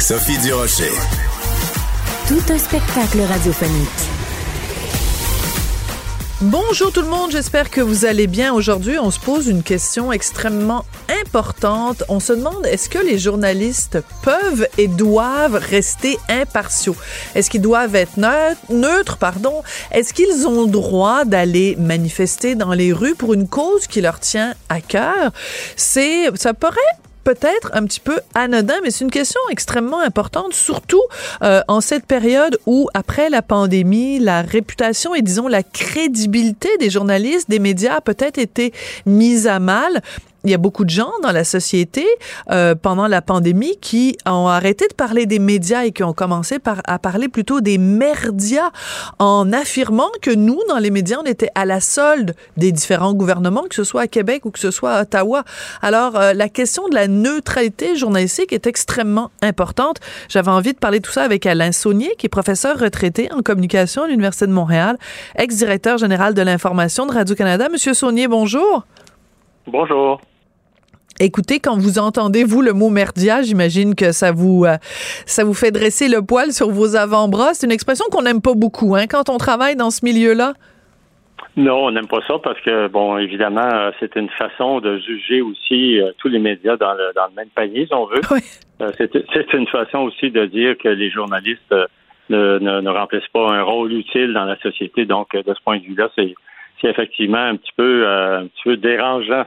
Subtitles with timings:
[0.00, 0.90] Sophie Durocher.
[2.26, 3.88] Tout un spectacle radiophonique.
[6.40, 8.54] Bonjour tout le monde, j'espère que vous allez bien.
[8.54, 10.86] Aujourd'hui, on se pose une question extrêmement
[11.22, 12.02] importante.
[12.08, 16.96] On se demande est-ce que les journalistes peuvent et doivent rester impartiaux?
[17.34, 18.18] Est-ce qu'ils doivent être
[18.70, 19.62] neutres, pardon?
[19.92, 24.18] Est-ce qu'ils ont le droit d'aller manifester dans les rues pour une cause qui leur
[24.18, 25.30] tient à cœur?
[25.76, 26.80] C'est ça paraît
[27.34, 31.02] peut-être un petit peu anodin, mais c'est une question extrêmement importante, surtout
[31.42, 36.90] euh, en cette période où, après la pandémie, la réputation et, disons, la crédibilité des
[36.90, 38.72] journalistes, des médias a peut-être été
[39.06, 40.02] mise à mal
[40.44, 42.06] il y a beaucoup de gens dans la société
[42.50, 46.58] euh, pendant la pandémie qui ont arrêté de parler des médias et qui ont commencé
[46.58, 48.70] par, à parler plutôt des merdias
[49.18, 53.64] en affirmant que nous, dans les médias, on était à la solde des différents gouvernements,
[53.68, 55.44] que ce soit à Québec ou que ce soit à Ottawa.
[55.82, 59.98] Alors, euh, la question de la neutralité journalistique est extrêmement importante.
[60.28, 63.42] J'avais envie de parler de tout ça avec Alain Saunier, qui est professeur retraité en
[63.42, 64.96] communication à l'Université de Montréal,
[65.36, 67.68] ex-directeur général de l'information de Radio-Canada.
[67.70, 68.86] Monsieur Saunier, bonjour.
[69.66, 70.20] Bonjour.
[71.22, 74.78] Écoutez, quand vous entendez vous le mot merdia, j'imagine que ça vous euh,
[75.26, 77.52] ça vous fait dresser le poil sur vos avant-bras.
[77.52, 80.54] C'est une expression qu'on n'aime pas beaucoup, hein, quand on travaille dans ce milieu-là.
[81.58, 85.42] Non, on n'aime pas ça parce que bon, évidemment, euh, c'est une façon de juger
[85.42, 88.22] aussi euh, tous les médias dans le dans le même panier, si on veut.
[88.96, 91.74] c'est une façon aussi de dire que les journalistes
[92.30, 95.04] ne, ne, remplissent pas un rôle utile dans la société.
[95.04, 96.34] Donc, de ce point de vue-là, c'est
[96.88, 99.44] effectivement un petit peu un petit peu dérangeant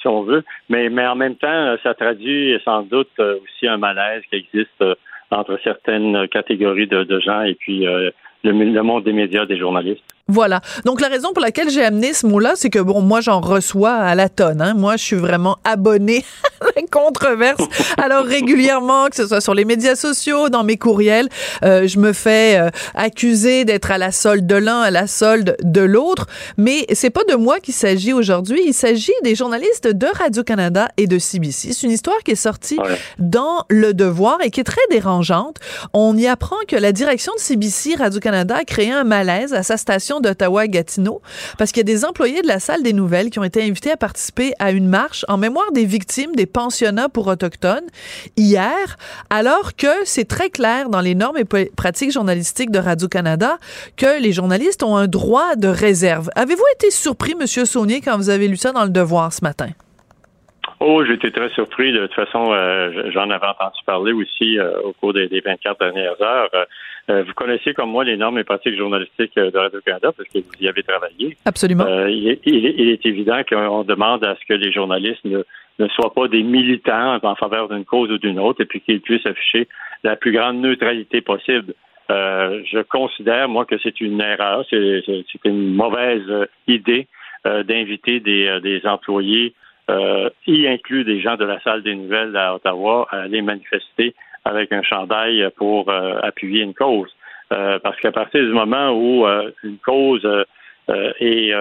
[0.00, 0.44] si on veut.
[0.68, 4.80] Mais, mais en même temps, ça traduit sans doute euh, aussi un malaise qui existe
[4.82, 4.94] euh,
[5.30, 8.10] entre certaines catégories de, gens et puis euh,
[8.44, 10.04] le, le monde des médias, des journalistes.
[10.30, 10.60] Voilà.
[10.84, 13.94] Donc la raison pour laquelle j'ai amené ce mot-là, c'est que bon, moi j'en reçois
[13.94, 14.60] à la tonne.
[14.60, 14.74] Hein.
[14.74, 16.22] Moi, je suis vraiment abonné
[16.60, 17.62] à la controverse.
[17.96, 21.30] Alors régulièrement, que ce soit sur les médias sociaux, dans mes courriels,
[21.64, 25.56] euh, je me fais euh, accuser d'être à la solde de l'un, à la solde
[25.62, 26.26] de l'autre.
[26.58, 28.60] Mais c'est pas de moi qu'il s'agit aujourd'hui.
[28.66, 31.72] Il s'agit des journalistes de Radio Canada et de CBC.
[31.72, 32.78] C'est une histoire qui est sortie
[33.18, 35.56] dans Le Devoir et qui est très dérangeante.
[35.94, 39.62] On y apprend que la direction de CBC Radio Canada a créé un malaise à
[39.62, 41.20] sa station d'Ottawa-Gatineau
[41.58, 43.90] parce qu'il y a des employés de la salle des nouvelles qui ont été invités
[43.90, 47.86] à participer à une marche en mémoire des victimes des pensionnats pour autochtones
[48.36, 48.96] hier,
[49.30, 53.58] alors que c'est très clair dans les normes et pratiques journalistiques de Radio-Canada
[53.96, 56.30] que les journalistes ont un droit de réserve.
[56.36, 59.68] Avez-vous été surpris, Monsieur Saunier, quand vous avez lu ça dans Le Devoir ce matin?
[60.80, 61.92] Oh, j'ai été très surpris.
[61.92, 66.20] De toute façon, euh, j'en avais entendu parler aussi euh, au cours des, 24 dernières
[66.22, 66.50] heures.
[67.10, 70.52] Euh, vous connaissez comme moi les normes et pratiques journalistiques de Radio-Canada parce que vous
[70.60, 71.36] y avez travaillé.
[71.44, 71.86] Absolument.
[72.06, 75.42] Il est, il, est, évident qu'on demande à ce que les journalistes ne,
[75.78, 79.00] ne soient pas des militants en faveur d'une cause ou d'une autre et puis qu'ils
[79.00, 79.68] puissent afficher
[80.04, 81.72] la plus grande neutralité possible.
[82.10, 87.06] je considère, moi, que c'est une erreur, c'est une mauvaise idée
[87.44, 89.54] d'inviter des, des employés
[89.90, 94.14] euh, y inclut des gens de la salle des nouvelles à Ottawa à aller manifester
[94.48, 97.10] avec un chandail pour euh, appuyer une cause.
[97.52, 100.26] Euh, parce qu'à partir du moment où euh, une cause
[101.20, 101.52] est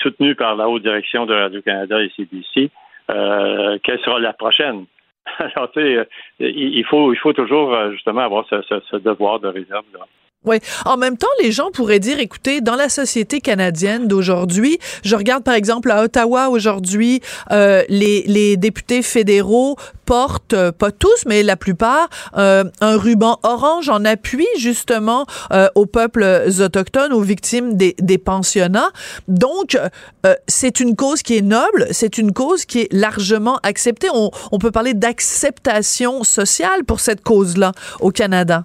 [0.00, 2.70] soutenue par la haute direction de Radio-Canada et CBC,
[3.08, 4.86] quelle sera la prochaine?
[5.38, 6.08] Alors, tu sais,
[6.38, 9.84] il faut, il faut toujours justement avoir ce, ce, ce devoir de réserve.
[9.92, 10.06] Là.
[10.46, 10.60] Oui.
[10.84, 15.42] En même temps, les gens pourraient dire, écoutez, dans la société canadienne d'aujourd'hui, je regarde
[15.42, 17.20] par exemple à Ottawa aujourd'hui,
[17.50, 23.40] euh, les, les députés fédéraux portent, euh, pas tous, mais la plupart, euh, un ruban
[23.42, 28.90] orange en appui justement euh, aux peuples autochtones, aux victimes des, des pensionnats.
[29.26, 29.76] Donc,
[30.24, 34.08] euh, c'est une cause qui est noble, c'est une cause qui est largement acceptée.
[34.14, 38.64] On, on peut parler d'acceptation sociale pour cette cause-là au Canada.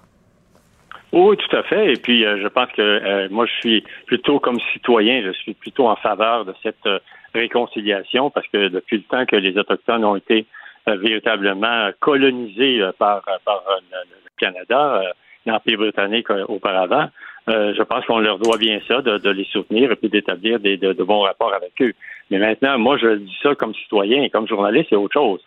[1.12, 1.92] Oui, tout à fait.
[1.92, 5.52] Et puis, euh, je pense que euh, moi, je suis plutôt comme citoyen, je suis
[5.52, 6.98] plutôt en faveur de cette euh,
[7.34, 10.46] réconciliation parce que depuis le temps que les Autochtones ont été
[10.86, 13.62] véritablement colonisés par, par
[13.92, 13.98] le,
[14.36, 15.00] Canada,
[15.46, 17.08] l'Empire britannique auparavant,
[17.46, 20.92] je pense qu'on leur doit bien ça, de, les soutenir et puis d'établir des, de,
[21.04, 21.92] bons rapports avec eux.
[22.30, 25.40] Mais maintenant, moi, je dis ça comme citoyen et comme journaliste, c'est autre chose.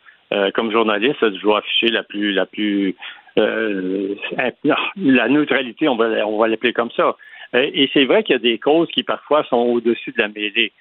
[0.54, 2.96] comme journaliste, je dois afficher la plus, la plus,
[3.38, 7.16] la neutralité, on va, on va l'appeler comme ça.
[7.54, 10.72] et c'est vrai qu'il y a des causes qui parfois sont au-dessus de la mêlée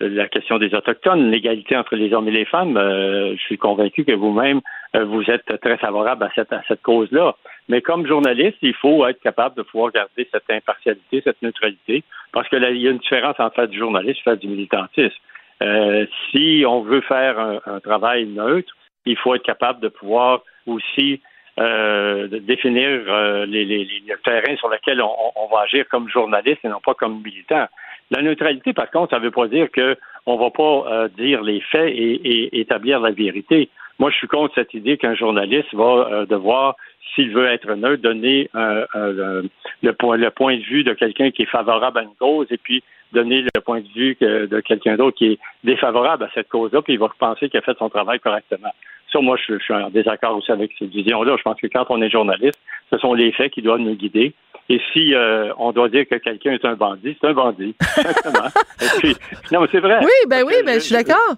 [0.00, 2.76] la question des Autochtones, l'égalité entre les hommes et les femmes.
[2.76, 4.60] Euh, je suis convaincu que vous-même,
[4.96, 7.36] euh, vous êtes très favorable à cette, cause-là.
[7.68, 12.02] Mais comme journaliste, il faut être capable de pouvoir garder cette impartialité, cette neutralité,
[12.32, 15.14] parce qu'il y a une différence entre faire du journalisme et faire du militantisme.
[15.62, 18.74] Euh, si on veut faire un, travail neutre,
[19.06, 21.20] il faut être capable de pouvoir aussi
[21.56, 26.80] définir les, les, les, terrains sur lesquels on, on, va agir comme journaliste et non
[26.84, 27.68] pas comme militant.
[28.10, 31.42] La neutralité, par contre, ça ne veut pas dire qu'on ne va pas euh, dire
[31.42, 33.70] les faits et, établir la vérité.
[33.98, 36.76] Moi, je suis contre cette idée qu'un journaliste va euh, devoir,
[37.14, 41.50] s'il veut être neutre, donner le, point, le point de vue de quelqu'un qui est
[41.50, 45.32] favorable à une cause et puis donner le point de vue de quelqu'un d'autre qui
[45.32, 48.72] est défavorable à cette cause-là, puis il va penser qu'il a fait son travail correctement.
[49.12, 51.36] Ça, moi, je, je suis en désaccord aussi avec cette vision-là.
[51.38, 52.58] Je pense que quand on est journaliste,
[52.90, 54.34] ce sont les faits qui doivent nous guider
[54.68, 57.74] et si euh, on doit dire que quelqu'un est un bandit, c'est un bandit.
[59.52, 59.98] non, mais c'est vrai.
[60.00, 61.36] Oui, ben oui, ben je, suis d'accord.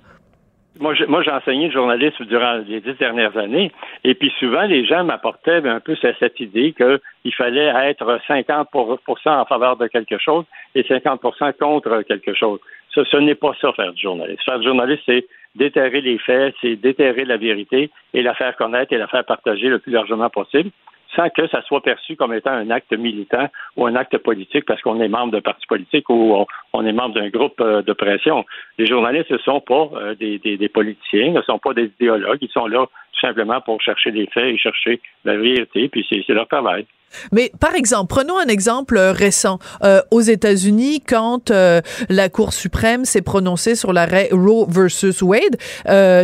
[0.79, 3.73] Moi, moi, j'ai enseigné le journalisme durant les dix dernières années,
[4.05, 9.45] et puis souvent, les gens m'apportaient un peu cette idée qu'il fallait être 50% en
[9.45, 10.45] faveur de quelque chose
[10.75, 12.61] et 50% contre quelque chose.
[12.95, 14.43] Ça, ce n'est pas ça, faire du journalisme.
[14.45, 18.93] Faire du journalisme, c'est déterrer les faits, c'est déterrer la vérité et la faire connaître
[18.93, 20.71] et la faire partager le plus largement possible
[21.17, 24.81] sans que ça soit perçu comme étant un acte militant ou un acte politique parce
[24.83, 28.45] qu'on est membre d'un parti politique ou on, est membre d'un groupe euh, de pression.
[28.79, 32.51] Les journalistes ne sont pas euh, des, des, politiciens, ne sont pas des idéologues, ils
[32.51, 32.87] sont là
[33.17, 36.87] tout simplement pour chercher des faits et chercher la vérité, puis c'est leur travail.
[37.33, 39.59] Mais par exemple, prenons un exemple euh, récent.
[39.85, 45.57] Euh, aux États-Unis, quand euh, la Cour suprême s'est prononcée sur l'arrêt Roe versus Wade,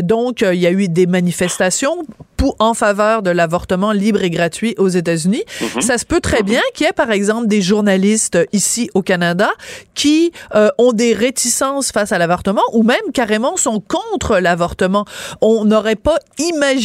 [0.04, 2.04] donc il y a eu des manifestations
[2.36, 5.44] pour, en faveur de l'avortement libre et gratuit aux États-Unis.
[5.60, 5.80] Mhm.
[5.80, 9.50] Ça se peut très bien qu'il y ait, par exemple, des journalistes ici au Canada
[9.94, 10.32] qui
[10.78, 15.04] ont des réticences face à l'avortement ou même carrément sont contre l'avortement.
[15.40, 16.81] On n'aurait pas imaginé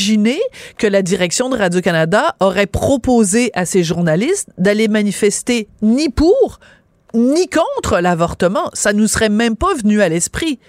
[0.77, 6.59] que la direction de Radio-Canada aurait proposé à ces journalistes d'aller manifester ni pour
[7.13, 8.69] ni contre l'avortement.
[8.73, 10.59] Ça nous serait même pas venu à l'esprit.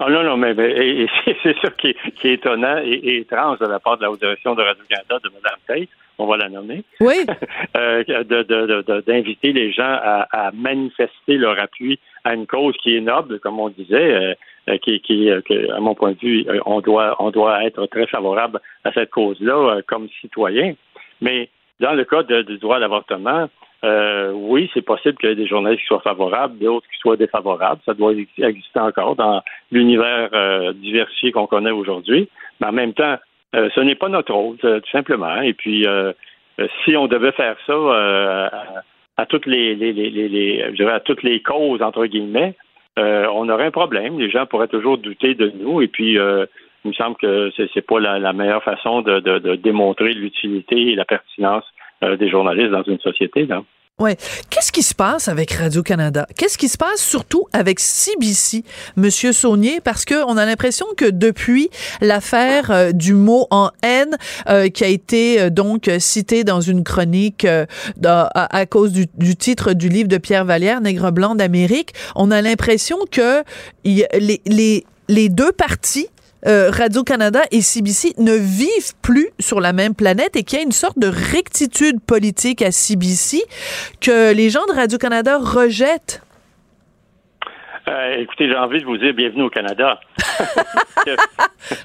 [0.00, 0.54] Ah non, non, mais,
[1.42, 4.62] c'est ça qui est, étonnant et, étrange de la part de la haute direction de
[4.62, 7.14] Radio-Canada, de Mme Tate, on va la nommer, oui.
[7.76, 8.02] euh,
[9.06, 11.98] d'inviter les gens à, manifester leur appui
[12.28, 14.36] à une cause qui est noble, comme on disait,
[14.68, 18.06] euh, qui, qui à mon point de vue, euh, on doit, on doit être très
[18.06, 20.74] favorable à cette cause-là comme citoyen.
[21.20, 21.48] Mais
[21.80, 23.48] dans le cas du droit à l'avortement,
[23.84, 27.16] euh, oui, c'est possible qu'il y ait des journalistes qui soient favorables, d'autres qui soient
[27.16, 27.80] défavorables.
[27.86, 32.28] Ça doit exister encore dans l'univers euh, diversifié qu'on connaît aujourd'hui.
[32.60, 33.16] Mais en même temps,
[33.54, 35.40] euh, ce n'est pas notre rôle, tout simplement.
[35.40, 35.86] Et puis,
[36.84, 38.50] si on devait faire ça
[39.18, 42.54] à, toutes les, à toutes les causes entre guillemets,
[42.96, 44.18] on aurait un problème.
[44.18, 45.82] Les gens pourraient toujours douter de nous.
[45.82, 50.14] Et puis, il me semble que c'est n'est pas la, meilleure façon de, de démontrer
[50.14, 51.64] l'utilité et la pertinence
[52.04, 53.44] euh, des journalistes dans une société.
[53.46, 53.64] Là.
[53.98, 54.16] Ouais.
[54.48, 56.26] Qu'est-ce qui se passe avec Radio-Canada?
[56.36, 58.62] Qu'est-ce qui se passe surtout avec CBC,
[58.96, 59.80] Monsieur Saunier?
[59.80, 61.68] Parce que on a l'impression que depuis
[62.00, 64.16] l'affaire euh, du mot en haine,
[64.48, 67.46] euh, qui a été donc cité dans une chronique
[68.04, 72.98] à, cause du, titre du livre de Pierre Vallière, Nègre blanc d'Amérique, on a l'impression
[73.10, 73.42] que
[73.84, 76.08] les, les deux parties
[76.46, 80.64] euh, Radio-Canada et CBC ne vivent plus sur la même planète et qu'il y a
[80.64, 83.42] une sorte de rectitude politique à CBC
[84.00, 86.22] que les gens de Radio-Canada rejettent?
[87.88, 89.98] Euh, écoutez, j'ai envie de vous dire bienvenue au Canada.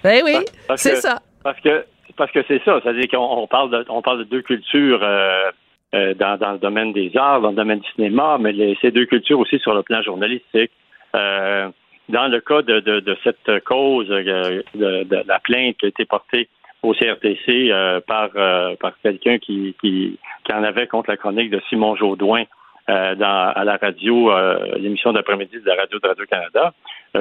[0.03, 0.35] ben oui,
[0.75, 1.21] c'est ça.
[1.43, 5.01] Parce que parce que c'est ça, c'est-à-dire qu'on parle de on parle de deux cultures
[5.01, 9.05] euh, dans, dans, le domaine des arts, dans le domaine du cinéma, mais ces deux
[9.05, 10.71] cultures aussi sur le plan journalistique.
[11.15, 11.69] Euh,
[12.09, 16.49] dans le cas de, de, cette cause euh, de, la plainte qui a été portée
[16.81, 20.17] au CRTC euh, par, euh, par quelqu'un qui, qui,
[20.51, 22.43] en avait contre la chronique de Simon Jaudoin
[22.87, 24.29] dans, à la radio,
[24.77, 26.73] l'émission d'après-midi de la radio de Radio-Canada.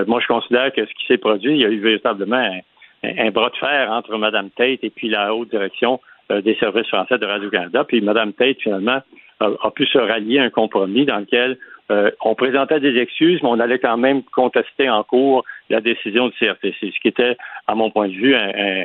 [0.09, 2.61] moi, je considère que ce qui s'est produit, il y a eu véritablement
[3.05, 7.17] un, bras de fer entre Mme Tate et puis la haute direction des services français
[7.17, 7.85] de Radio-Canada.
[7.85, 9.03] Puis Mme Tate, finalement,
[9.41, 11.59] a, pu se rallier à un compromis dans lequel
[11.91, 16.29] euh, on présentait des excuses, mais on allait quand même contester en cours la décision
[16.29, 17.37] du CRTC, ce qui était,
[17.67, 18.85] à mon point de vue, un,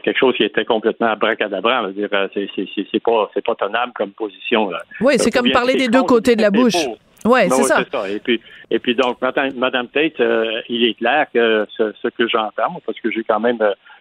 [0.00, 1.88] quelque chose qui était complètement abracadabra.
[2.34, 4.70] C'est, c'est, c'est, pas, c'est pas tenable comme position.
[5.00, 6.86] Oui, c'est comme parler des deux côtés de la bouche.
[7.24, 7.84] Ouais, c'est ça.
[8.08, 10.22] Et puis, et puis donc, Madame, Tate,
[10.68, 13.58] il est clair que ce, que j'entends, parce que j'ai quand même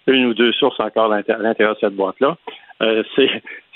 [0.07, 2.37] une ou deux sources encore à l'intérieur de cette boîte-là,
[3.15, 3.29] c'est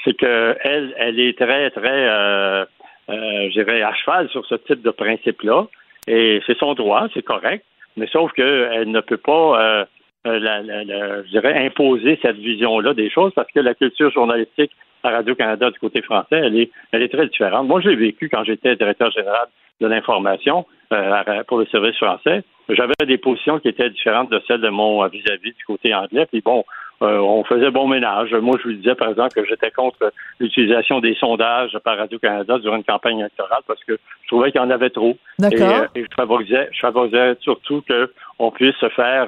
[0.05, 2.65] c'est que elle, est très, très, euh,
[3.09, 5.67] je dirais, à cheval sur ce type de principe-là.
[6.07, 7.65] Et c'est son droit, c'est correct.
[7.97, 9.85] Mais sauf qu'elle ne peut pas
[10.25, 14.71] euh, la, la, je dirais, imposer cette vision-là des choses parce que la culture journalistique
[15.03, 17.67] à Radio-Canada du côté français, elle est, elle est très différente.
[17.67, 19.47] Moi, je l'ai vécu quand j'étais directeur général
[19.81, 22.43] de l'information euh, pour le service français.
[22.69, 26.25] J'avais des positions qui étaient différentes de celles de mon vis-à-vis du côté anglais.
[26.31, 26.63] Puis bon,
[27.01, 28.33] euh, on faisait bon ménage.
[28.33, 32.77] Moi, je vous disais, par exemple, que j'étais contre l'utilisation des sondages par Radio-Canada durant
[32.77, 35.17] une campagne électorale parce que je trouvais qu'il y en avait trop.
[35.51, 39.27] Et, je, favorisais, je favorisais surtout qu'on puisse se faire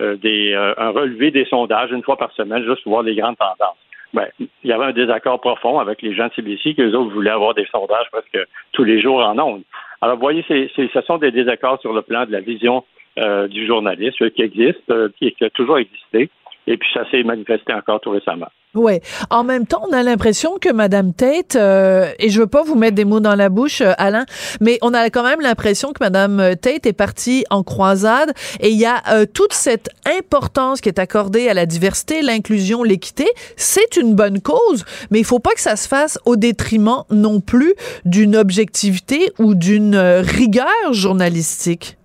[0.00, 3.14] euh, des, euh, un relevé des sondages une fois par semaine, juste pour voir les
[3.14, 3.76] grandes tendances.
[4.14, 7.12] Ben, il y avait un désaccord profond avec les gens de CBC, que les autres
[7.12, 8.38] voulaient avoir des sondages presque
[8.72, 9.62] tous les jours en ondes.
[10.00, 12.84] Alors, vous voyez, c'est, ce sont des désaccords sur le plan de la vision
[13.18, 16.30] euh, du journaliste qui existe, qui, qui, a toujours existé,
[16.68, 18.48] et puis ça s'est manifesté encore tout récemment.
[18.74, 19.00] Oui.
[19.30, 22.74] En même temps, on a l'impression que Madame Tate, euh, et je veux pas vous
[22.74, 24.26] mettre des mots dans la bouche, euh, Alain,
[24.60, 28.78] mais on a quand même l'impression que Madame Tate est partie en croisade et il
[28.78, 29.88] y a euh, toute cette
[30.20, 33.26] importance qui est accordée à la diversité, l'inclusion, l'équité.
[33.56, 37.40] C'est une bonne cause, mais il faut pas que ça se fasse au détriment non
[37.40, 37.72] plus
[38.04, 41.97] d'une objectivité ou d'une rigueur journalistique.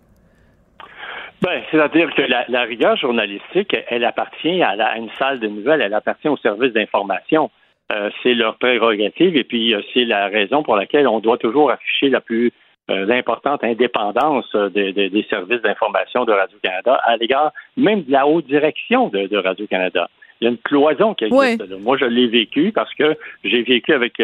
[1.43, 6.29] Ben, c'est-à-dire que la, rigueur journalistique, elle appartient à, une salle de nouvelles, elle appartient
[6.29, 7.51] au service d'information.
[7.91, 11.69] Euh, c'est leur prérogative et puis euh, c'est la raison pour laquelle on doit toujours
[11.69, 12.53] afficher la plus
[12.89, 19.09] euh, importante indépendance des services d'information de Radio-Canada à l'égard même de la haute direction
[19.09, 20.09] de, Radio-Canada.
[20.39, 21.69] Il y a une cloison qui existe.
[21.79, 24.21] Moi, je l'ai vécu parce que j'ai vécu avec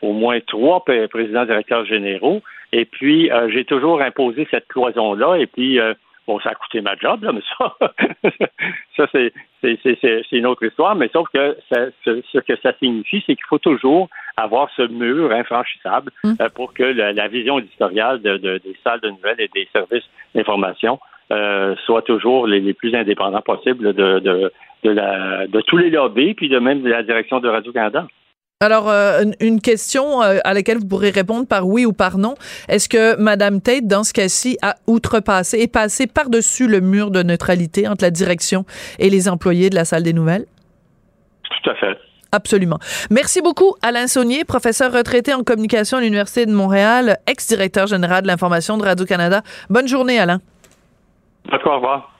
[0.00, 5.78] au moins trois présidents directeurs généraux et puis j'ai toujours imposé cette cloison-là et puis
[6.26, 7.76] Bon, ça a coûté ma job, là, mais ça,
[8.96, 10.94] ça c'est, c'est, une autre histoire.
[10.94, 16.12] Mais sauf que ce, que ça signifie, c'est qu'il faut toujours avoir ce mur infranchissable
[16.22, 16.34] mm.
[16.40, 21.00] euh, pour que la, vision éditoriale de, des salles de nouvelles et des services d'information
[21.32, 24.52] euh, soit toujours les, plus indépendants possibles de, de,
[24.84, 28.06] de, la, de tous les lobbies, puis de même de la direction de Radio-Canada.
[28.62, 32.36] Alors, euh, une question euh, à laquelle vous pourrez répondre par oui ou par non.
[32.68, 37.24] Est-ce que Mme Tate, dans ce cas-ci, a outrepassé et passé par-dessus le mur de
[37.24, 38.64] neutralité entre la direction
[39.00, 40.46] et les employés de la salle des nouvelles?
[41.42, 41.98] Tout à fait.
[42.30, 42.78] Absolument.
[43.10, 48.28] Merci beaucoup, Alain Saunier, professeur retraité en communication à l'Université de Montréal, ex-directeur général de
[48.28, 49.42] l'information de Radio-Canada.
[49.70, 50.40] Bonne journée, Alain.
[51.50, 52.12] D'accord, au revoir.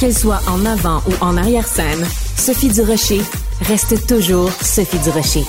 [0.00, 2.04] Qu'elle soit en avant ou en arrière-scène,
[2.36, 3.20] Sophie Durocher
[3.60, 5.44] reste toujours Sophie Durocher.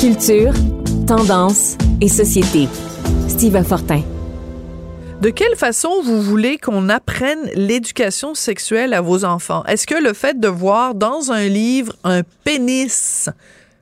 [0.00, 0.52] Culture,
[1.06, 2.68] tendance et société.
[3.28, 4.02] Steve Fortin.
[5.22, 9.64] De quelle façon vous voulez qu'on apprenne l'éducation sexuelle à vos enfants?
[9.64, 13.30] Est-ce que le fait de voir dans un livre un pénis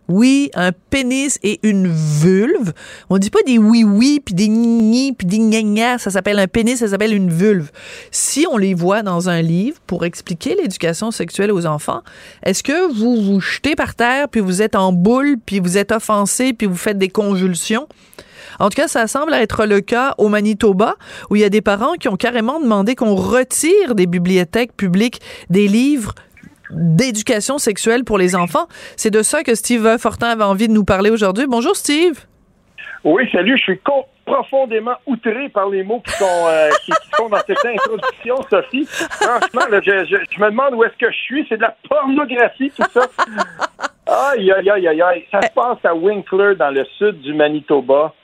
[0.08, 2.72] oui, un pénis et une vulve.
[3.08, 6.78] On dit pas des oui-oui, puis des ni puis des gna Ça s'appelle un pénis,
[6.78, 7.70] ça s'appelle une vulve.
[8.10, 12.02] Si on les voit dans un livre pour expliquer l'éducation sexuelle aux enfants,
[12.42, 15.92] est-ce que vous vous jetez par terre, puis vous êtes en boule, puis vous êtes
[15.92, 17.88] offensé, puis vous faites des convulsions?
[18.58, 20.96] En tout cas, ça semble être le cas au Manitoba,
[21.30, 25.20] où il y a des parents qui ont carrément demandé qu'on retire des bibliothèques publiques
[25.50, 26.14] des livres
[26.74, 28.66] d'éducation sexuelle pour les enfants.
[28.96, 31.46] C'est de ça que Steve Fortin avait envie de nous parler aujourd'hui.
[31.46, 32.26] Bonjour Steve.
[33.04, 33.80] Oui, salut, je suis
[34.24, 38.86] profondément outré par les mots qui sont, euh, qui, sont dans cette introduction, Sophie.
[38.86, 41.46] Franchement, je, me demande où est-ce que je suis.
[41.48, 43.06] C'est de la pornographie, tout ça.
[44.06, 45.24] Aïe, aïe, aïe, aïe, aïe.
[45.30, 48.14] Ça se passe à Winkler, dans le sud du Manitoba.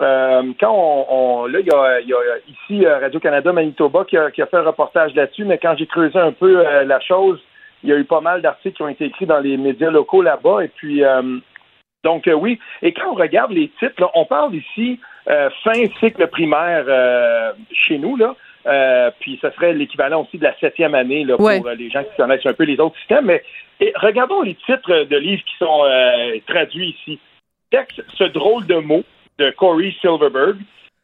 [0.00, 2.16] Euh, quand on, là, il y a, y a,
[2.48, 5.86] ici euh, Radio-Canada Manitoba qui a, qui a, fait un reportage là-dessus, mais quand j'ai
[5.86, 7.40] creusé un peu la chose,
[7.82, 10.22] il y a eu pas mal d'articles qui ont été écrits dans les médias locaux
[10.22, 10.64] là-bas.
[10.64, 11.38] Et puis, euh,
[12.04, 12.58] donc euh, oui.
[12.82, 16.86] Et quand on regarde les titres, on parle ici euh, fin cycle primaire
[17.72, 18.34] chez nous, là.
[19.20, 22.46] puis ce serait l'équivalent aussi de la septième année là, pour les gens qui connaissent
[22.46, 23.26] un peu les autres systèmes.
[23.26, 23.42] Mais
[23.96, 25.84] regardons les titres de livres qui sont
[26.46, 27.18] traduits ici.
[27.70, 29.04] Texte, ce drôle de mot
[29.38, 30.56] de Corey Silverberg.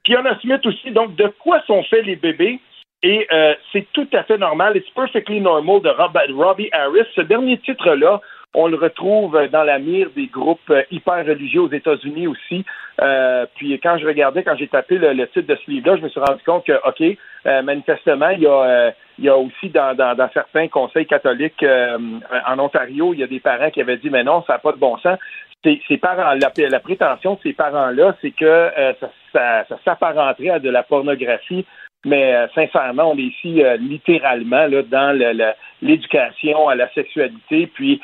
[0.06, 0.90] Fiona Smith aussi.
[0.90, 2.60] Donc, de quoi sont faits les bébés?
[3.04, 4.78] Et euh, c'est tout à fait normal.
[4.78, 5.90] It's perfectly normal de
[6.32, 7.06] Robbie Harris.
[7.14, 8.22] Ce dernier titre-là,
[8.54, 12.64] on le retrouve dans la mire des groupes euh, hyper religieux aux États-Unis aussi.
[13.02, 16.08] Euh, puis quand je regardais, quand j'ai tapé le, titre de ce livre-là, je me
[16.08, 17.18] suis rendu compte que, OK,
[17.62, 23.12] manifestement, il y a, il y a aussi dans, dans, certains conseils catholiques en Ontario,
[23.12, 24.96] il y a des parents qui avaient dit, mais non, ça n'a pas de bon
[24.98, 25.18] sens.
[25.62, 28.92] ces, parents, la, la, prétention de ces parents-là, c'est que euh,
[29.32, 31.66] ça, ça s'apparenterait à de la pornographie.
[32.04, 35.16] Mais euh, sincèrement, on est ici euh, littéralement là, dans
[35.82, 38.00] l'éducation à la sexualité, puis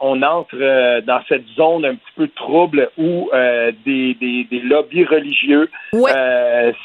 [0.00, 3.30] on entre dans cette zone un petit peu trouble où
[3.84, 5.68] des, des, des, lobbies religieux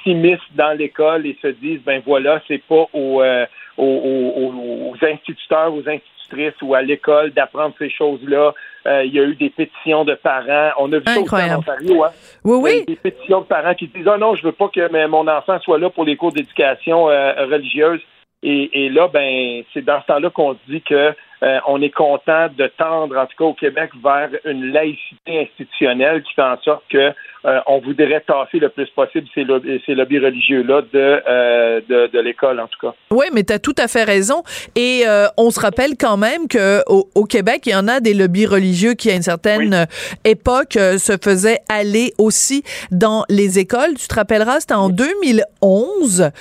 [0.03, 5.73] s'immiscent dans l'école et se disent ben voilà, c'est pas aux, aux, aux, aux instituteurs,
[5.73, 8.53] aux institutrices ou à l'école d'apprendre ces choses-là.
[8.85, 10.71] Euh, il y a eu des pétitions de parents.
[10.77, 12.03] On a vu ça aussi en Ontario.
[12.03, 12.09] Hein?
[12.43, 12.85] Oui, oui.
[12.85, 15.79] Des pétitions de parents qui disent Ah non, je veux pas que mon enfant soit
[15.79, 18.01] là pour les cours d'éducation euh, religieuse.
[18.45, 21.89] Et, et, là, ben, c'est dans ce temps-là qu'on se dit que euh, on est
[21.89, 26.57] content de tendre, en tout cas au Québec, vers une laïcité institutionnelle qui fait en
[26.61, 27.11] sorte que
[27.45, 32.67] euh, on voudrait tasser le plus possible ces, lobbies, religieux-là euh, de, de, l'école, en
[32.67, 32.93] tout cas.
[33.11, 34.43] Oui, mais tu as tout à fait raison.
[34.75, 35.03] Et
[35.37, 38.93] on se rappelle quand même qu'au au Québec, il y en a des lobbies religieux
[38.93, 39.87] qui, à une certaine
[40.23, 43.95] époque, se faisaient aller aussi dans les écoles.
[43.99, 46.31] Tu te rappelleras, c'était en 2011.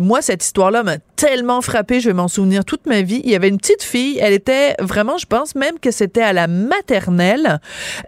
[0.00, 3.20] moi, cette histoire-là m'a tellement frappée, je vais m'en souvenir toute ma vie.
[3.24, 6.32] Il y avait une petite fille, elle était vraiment, je pense même que c'était à
[6.32, 7.60] la maternelle.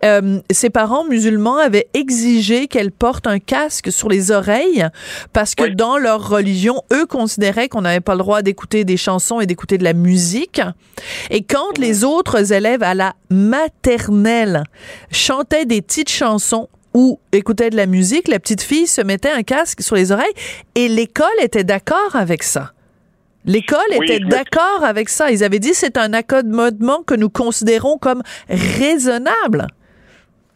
[0.04, 4.86] Euh, ses parents musulmans avaient exigé qu'elle porte un casque sur les oreilles
[5.32, 9.40] parce que dans leur religion, eux considéraient qu'on n'avait pas le droit d'écouter des chansons
[9.40, 10.62] et d'écouter de la musique.
[11.30, 14.62] Et quand les autres élèves à la maternelle
[15.10, 19.42] chantaient des petites chansons ou écoutaient de la musique, la petite fille se mettait un
[19.42, 20.34] casque sur les oreilles
[20.74, 22.72] et l'école était d'accord avec ça.
[23.46, 25.30] L'école était d'accord avec ça.
[25.30, 29.66] Ils avaient dit c'est un accommodement que nous considérons comme raisonnable.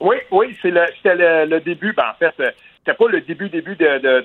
[0.00, 1.94] Oui, oui, c'est c'était le, début.
[1.94, 4.20] Ben, en fait, euh, c'était pas le début début de,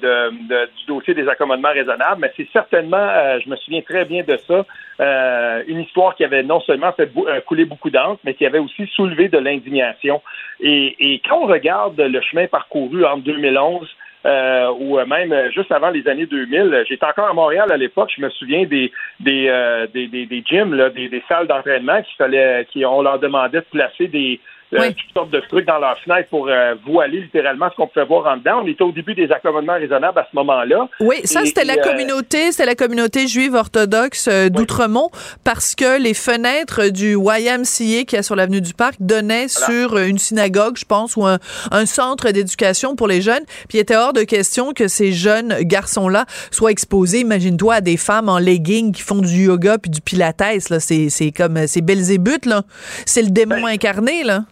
[0.77, 4.37] du dossier des accommodements raisonnables, mais c'est certainement, euh, je me souviens très bien de
[4.45, 4.65] ça,
[4.99, 7.09] euh, une histoire qui avait non seulement fait
[7.45, 10.21] couler beaucoup d'encre, mais qui avait aussi soulevé de l'indignation.
[10.59, 13.87] Et, et quand on regarde le chemin parcouru en 2011
[14.25, 16.83] euh, ou même juste avant les années 2000.
[16.87, 18.11] J'étais encore à Montréal à l'époque.
[18.15, 22.01] Je me souviens des des euh, des, des, des, gyms, là, des, des salles d'entraînement
[22.01, 24.39] qui fallait, qui on leur demandait de placer des
[24.73, 28.05] euh, toutes sortes de trucs dans leur fenêtre pour euh, voiler littéralement ce qu'on pouvait
[28.05, 28.61] voir en dedans.
[28.63, 30.87] On était au début des accommodements raisonnables à ce moment-là.
[30.99, 35.09] Oui, ça, c'était la euh, communauté, c'était la communauté juive orthodoxe d'Outremont
[35.43, 40.19] parce que les fenêtres du YMCA qui est sur l'avenue du Parc donnaient sur une
[40.19, 41.39] synagogue, je pense, ou un,
[41.85, 43.45] centre d'éducation pour les jeunes.
[43.67, 47.97] Puis il était hors de question que ces jeunes garçons-là soient exposés, imagine-toi, à des
[47.97, 50.69] femmes en leggings qui font du yoga puis du pilates.
[50.69, 50.79] Là.
[50.79, 52.63] C'est, c'est comme, c'est Belzébuth, là.
[53.05, 54.43] C'est le démon ben, incarné, là.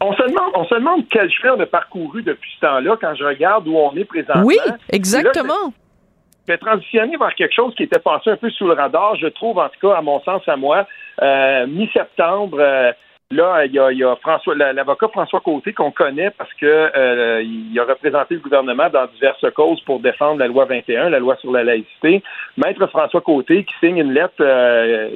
[0.00, 3.14] On se demande, on se demande quel chemin on a parcouru depuis ce temps-là quand
[3.14, 4.44] je regarde où on est présentement.
[4.44, 4.58] Oui,
[4.90, 5.72] exactement.
[6.46, 9.26] je vais transitionner vers quelque chose qui était passé un peu sous le radar, je
[9.26, 10.86] trouve, en tout cas, à mon sens, à moi,
[11.20, 12.58] euh, mi-septembre.
[12.60, 12.92] Euh,
[13.32, 17.42] là, il y a, y a François, l'avocat François Côté qu'on connaît parce que euh,
[17.42, 21.36] il a représenté le gouvernement dans diverses causes pour défendre la loi 21, la loi
[21.36, 22.22] sur la laïcité.
[22.56, 24.42] Maître François Côté qui signe une lettre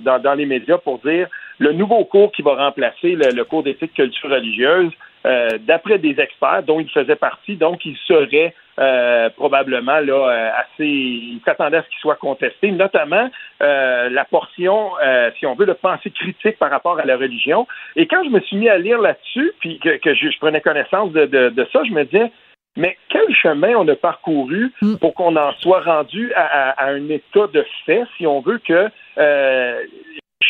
[0.01, 1.29] dans, dans les médias pour dire
[1.63, 4.91] le nouveau cours qui va remplacer le, cours d'éthique culture religieuse,
[5.25, 10.51] euh, d'après des experts dont il faisait partie, donc il serait euh, probablement là euh,
[10.57, 14.91] assez, il s'attendait à ce qu'il soit contesté, notamment la portion,
[15.39, 17.69] si on veut, de pensée critique par rapport à la religion.
[17.95, 21.67] Et quand je me suis mis à lire là-dessus, puis que, je, prenais connaissance de,
[21.73, 22.33] ça, je me disais,
[22.77, 24.97] mais quel chemin on a parcouru mm.
[24.97, 28.89] pour qu'on en soit rendu à, à, un état de fait, si on veut que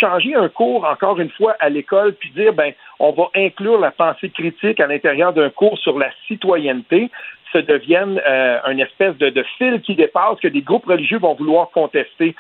[0.03, 3.93] changer un cours, encore une fois, à l'école, puis dire, ben, on va inclure la
[3.93, 7.11] pensée critique à l'intérieur d'un cours sur la citoyenneté,
[7.53, 11.71] ça devienne euh, une espèce de, fil qui dépasse que des groupes religieux vont vouloir
[11.71, 12.35] contester.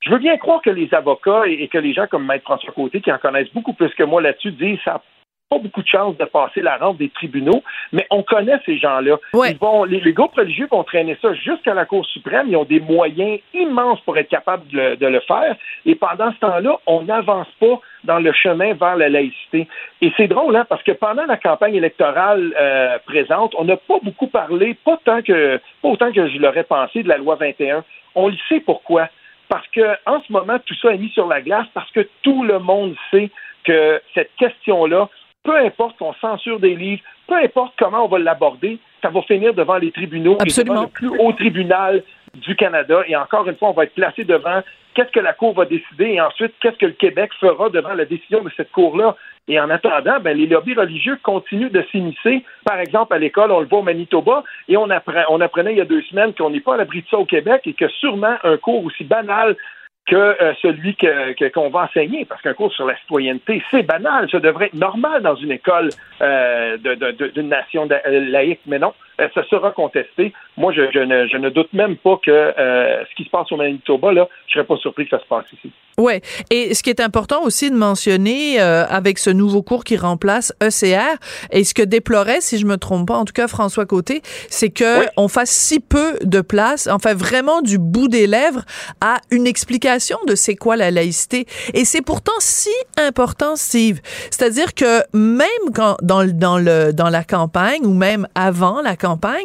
[0.00, 3.00] Je veux bien croire que les avocats et, que les gens comme Maître François Côté,
[3.00, 5.02] qui en connaissent beaucoup plus que moi là-dessus, disent ça
[5.50, 9.18] pas beaucoup de chances de passer la rampe des tribunaux, mais on connaît ces gens-là.
[9.34, 12.46] les, groupes religieux vont traîner ça jusqu'à la Cour suprême.
[12.48, 15.56] Ils ont des moyens immenses pour être capables de le, faire.
[15.86, 19.68] Et pendant ce temps-là, on n'avance pas dans le chemin vers la laïcité.
[20.00, 23.98] Et c'est drôle, hein, parce que pendant la campagne électorale euh, présente, on n'a pas
[24.02, 27.84] beaucoup parlé, pas tant que, pas autant que je l'aurais pensé, de la loi 21.
[28.14, 29.08] On le sait pourquoi.
[29.48, 32.44] Parce que en ce moment, tout ça est mis sur la glace parce que tout
[32.44, 33.30] le monde sait
[33.64, 35.08] que cette question-là
[35.44, 39.54] peu importe qu'on censure des livres, peu importe comment on va l'aborder, ça va finir
[39.54, 40.74] devant les tribunaux Absolument.
[40.74, 42.02] devant le plus haut tribunal
[42.34, 43.02] du Canada.
[43.06, 44.62] Et encore une fois, on va être placé devant
[44.94, 48.04] qu'est-ce que la Cour va décider et ensuite qu'est-ce que le Québec fera devant la
[48.04, 49.16] décision de cette Cour-là.
[49.46, 52.44] Et en attendant, ben, les lobbies religieux continuent de s'immiscer.
[52.64, 54.88] Par exemple, à l'école, on le voit au Manitoba, et on,
[55.28, 57.26] on apprenait il y a deux semaines qu'on n'est pas à l'abri de ça au
[57.26, 59.56] Québec et que sûrement un cours aussi banal
[60.06, 64.28] que euh, celui que, qu'on va enseigner, parce qu'un cours sur la citoyenneté, c'est banal,
[64.30, 65.90] ça devrait être normal dans une école
[66.20, 70.32] euh, de, d'une nation laïque, mais non, ça sera contesté.
[70.56, 73.56] Moi, je, ne, je, ne, doute même pas que euh, ce qui se passe au
[73.56, 75.72] Manitoba, là, je serais pas surpris que ça se passe ici.
[75.98, 76.22] Ouais.
[76.50, 80.52] Et ce qui est important aussi de mentionner euh, avec ce nouveau cours qui remplace
[80.60, 81.18] ECR,
[81.52, 84.70] et ce que déplorait, si je me trompe pas, en tout cas François Côté, c'est
[84.70, 88.62] que on fasse si peu de place, enfin vraiment du bout des lèvres,
[89.00, 91.46] à une explication de c'est quoi la laïcité.
[91.74, 94.00] Et c'est pourtant si important, Steve.
[94.30, 99.03] C'est-à-dire que même quand dans, dans le dans la campagne ou même avant la campagne,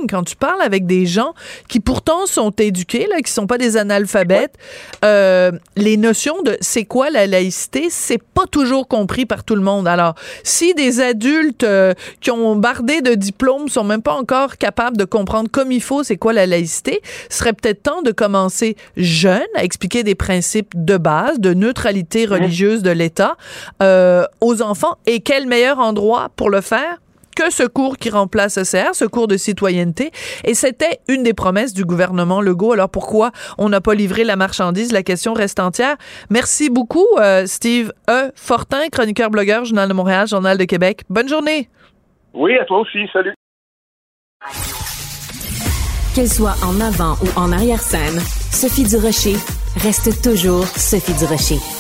[0.10, 1.34] quand tu parles avec des gens
[1.68, 4.56] qui pourtant sont éduqués, là, qui sont pas des analphabètes,
[5.04, 9.62] euh, les notions de c'est quoi la laïcité, c'est pas toujours compris par tout le
[9.62, 9.88] monde.
[9.88, 14.98] Alors, si des adultes euh, qui ont bardé de diplômes sont même pas encore capables
[14.98, 19.42] de comprendre comme il faut c'est quoi la laïcité, serait peut-être temps de commencer jeune
[19.56, 23.36] à expliquer des principes de base, de neutralité religieuse de l'État
[23.84, 24.98] euh, aux enfants.
[25.06, 26.98] Et quel meilleur endroit pour le faire
[27.40, 30.12] que ce cours qui remplace ECR, ce cours de citoyenneté.
[30.44, 32.74] Et c'était une des promesses du gouvernement Legault.
[32.74, 34.92] Alors pourquoi on n'a pas livré la marchandise?
[34.92, 35.96] La question reste entière.
[36.30, 38.32] Merci beaucoup, euh, Steve E.
[38.36, 41.04] Fortin, chroniqueur blogueur, Journal de Montréal, Journal de Québec.
[41.10, 41.70] Bonne journée.
[42.34, 43.00] Oui, à toi aussi.
[43.14, 43.34] Salut.
[46.14, 48.20] Qu'elle soit en avant ou en arrière-scène,
[48.52, 49.36] Sophie Durocher
[49.78, 51.79] reste toujours Sophie Durocher.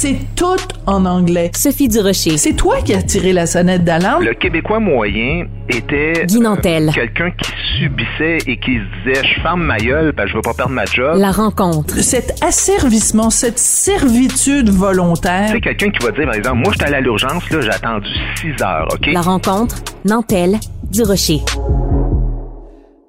[0.00, 1.50] C'est tout en anglais.
[1.56, 2.36] Sophie Durocher.
[2.36, 4.22] C'est toi qui as tiré la sonnette d'alarme?
[4.22, 9.78] Le Québécois moyen était euh, quelqu'un qui subissait et qui se disait je ferme ma
[9.78, 11.18] gueule parce que je veux pas perdre ma job.
[11.18, 11.96] La rencontre.
[11.96, 15.48] Cet asservissement, cette servitude volontaire.
[15.50, 18.62] C'est quelqu'un qui va dire par exemple moi j'étais à l'urgence là, j'ai attendu 6
[18.62, 19.08] heures, OK?
[19.12, 20.60] La rencontre Nantel
[20.92, 21.40] Durocher.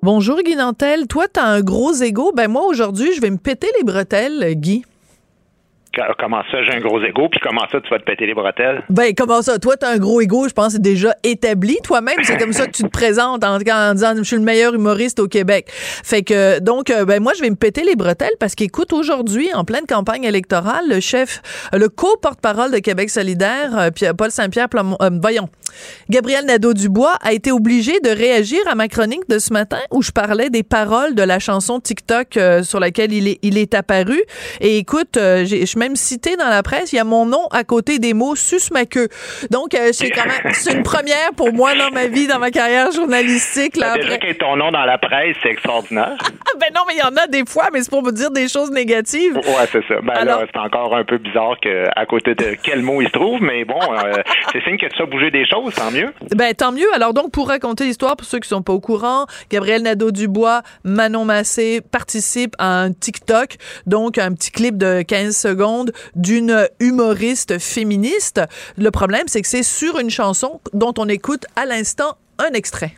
[0.01, 3.67] Bonjour Guy Nantel, toi t'as un gros ego, ben moi aujourd'hui je vais me péter
[3.77, 4.81] les bretelles Guy.
[6.19, 8.83] Comment ça, j'ai un gros ego, puis comment ça, tu vas te péter les bretelles?
[8.89, 9.57] Ben, comment ça?
[9.57, 11.77] Toi, t'as un gros ego, je pense, c'est déjà établi.
[11.83, 15.19] Toi-même, c'est comme ça que tu te présentes en, disant, je suis le meilleur humoriste
[15.19, 15.67] au Québec.
[15.69, 19.49] Fait que, donc, euh, ben, moi, je vais me péter les bretelles parce qu'écoute, aujourd'hui,
[19.53, 21.41] en pleine campagne électorale, le chef,
[21.73, 25.49] le co-porte-parole de Québec solidaire, euh, Paul Saint-Pierre, euh, voyons,
[26.09, 30.11] Gabriel Nadeau-Dubois a été obligé de réagir à ma chronique de ce matin où je
[30.11, 34.21] parlais des paroles de la chanson TikTok sur laquelle il est, il est apparu.
[34.61, 37.63] Et écoute, je suis même cité dans la presse, il y a mon nom à
[37.63, 39.07] côté des mots sus ma queue.
[39.51, 42.51] Donc, euh, c'est quand même, c'est une première pour moi dans ma vie, dans ma
[42.51, 43.77] carrière journalistique.
[43.77, 44.33] Là, déjà après...
[44.35, 46.17] ton nom dans la presse, c'est extraordinaire.
[46.59, 48.47] ben non, mais il y en a des fois, mais c'est pour me dire des
[48.47, 49.35] choses négatives.
[49.35, 49.95] Ouais, c'est ça.
[50.01, 53.13] Ben là, c'est encore un peu bizarre que à côté de quel mot il se
[53.13, 56.13] trouve, mais bon, euh, c'est signe que tu as bougé des choses, tant mieux.
[56.35, 56.91] Ben tant mieux.
[56.93, 61.25] Alors donc, pour raconter l'histoire, pour ceux qui sont pas au courant, Gabriel Nadeau-Dubois, Manon
[61.25, 68.41] Massé participent à un TikTok, donc un petit clip de 15 secondes d'une humoriste féministe.
[68.77, 72.93] Le problème, c'est que c'est sur une chanson dont on écoute à l'instant un extrait.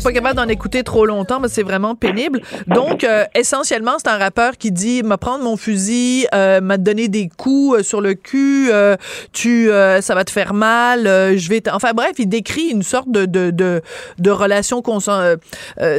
[0.00, 2.40] Suis pas capable d'en écouter trop longtemps, mais c'est vraiment pénible.
[2.66, 7.08] Donc, euh, essentiellement, c'est un rappeur qui dit m'a prendre mon fusil, euh, m'a donné
[7.08, 8.96] des coups euh, sur le cul, euh,
[9.34, 11.62] tu, ça va te faire mal, je vais.
[11.70, 13.82] Enfin bref, il décrit une sorte de de de,
[14.18, 14.82] de relation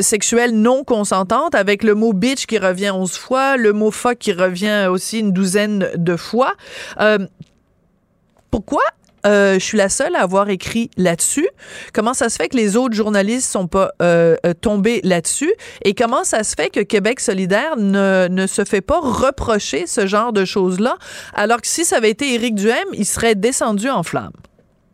[0.02, 4.34] sexuelle non consentante avec le mot bitch qui revient 11 fois, le mot fuck qui
[4.34, 6.56] revient aussi une douzaine de fois.
[8.50, 8.82] pourquoi
[9.26, 11.48] euh, je suis la seule à avoir écrit là-dessus.
[11.94, 15.54] Comment ça se fait que les autres journalistes sont pas euh, euh, tombés là-dessus?
[15.84, 20.08] Et comment ça se fait que Québec solidaire ne, ne se fait pas reprocher ce
[20.08, 20.98] genre de choses-là,
[21.34, 24.32] alors que si ça avait été Éric Duhem, il serait descendu en flammes?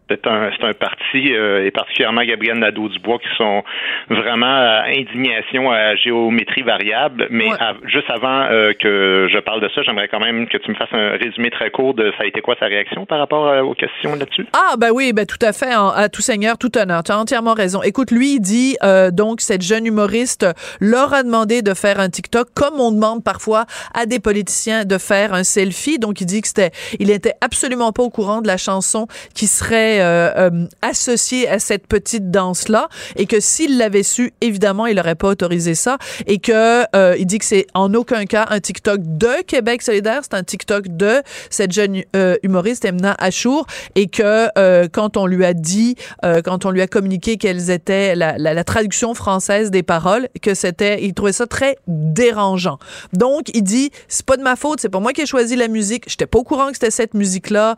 [0.10, 3.64] C'est un, c'est un parti, euh, et particulièrement Gabriel Nadeau-Dubois, qui sont
[4.10, 7.28] vraiment à indignation à géométrie variable.
[7.30, 7.50] Mais
[7.86, 10.94] juste avant euh, que je parle de ça, j'aimerais quand même que tu me fasses
[10.94, 13.74] un résumé très court de ça a été quoi sa réaction par rapport euh, aux
[13.74, 14.48] questions là-dessus?
[14.54, 15.74] Ah, ben oui, ben tout à fait.
[15.74, 17.04] à tout seigneur, tout honneur.
[17.04, 17.82] Tu as entièrement raison.
[17.84, 18.78] Écoute, lui, il dit,
[19.12, 20.46] donc, cette jeune humoriste
[20.80, 24.98] leur a demandé de faire un TikTok, comme on demande parfois à des politiciens de
[24.98, 26.00] faire un selfie.
[26.00, 29.48] Donc, il dit que c'était, il était absolument pas au courant de la chanson qui
[29.48, 34.86] serait euh, euh, associé à cette petite danse là et que s'il l'avait su évidemment
[34.86, 38.48] il n'aurait pas autorisé ça et que euh, il dit que c'est en aucun cas
[38.50, 42.04] un TikTok de Québec solidaire c'est un TikTok de cette jeune
[42.44, 45.96] humoriste Emna Achour et que quand on lui a dit
[46.44, 51.14] quand on lui a communiqué quelles étaient la, traduction française des paroles que c'était il
[51.14, 52.80] trouvait ça très dérangeant.
[53.14, 55.68] Donc il dit c'est pas de ma faute c'est pas moi qui ai choisi la
[55.68, 57.76] musique j'étais pas au courant que c'était cette musique là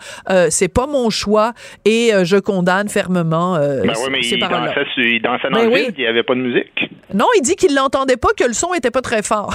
[0.49, 1.53] c'est pas mon choix
[1.86, 6.24] et et je condamne fermement ben oui, mais il dansait, dans ben il n'y avait
[6.24, 6.89] pas de musique?
[7.13, 9.54] Non, il dit qu'il l'entendait pas, que le son était pas très fort.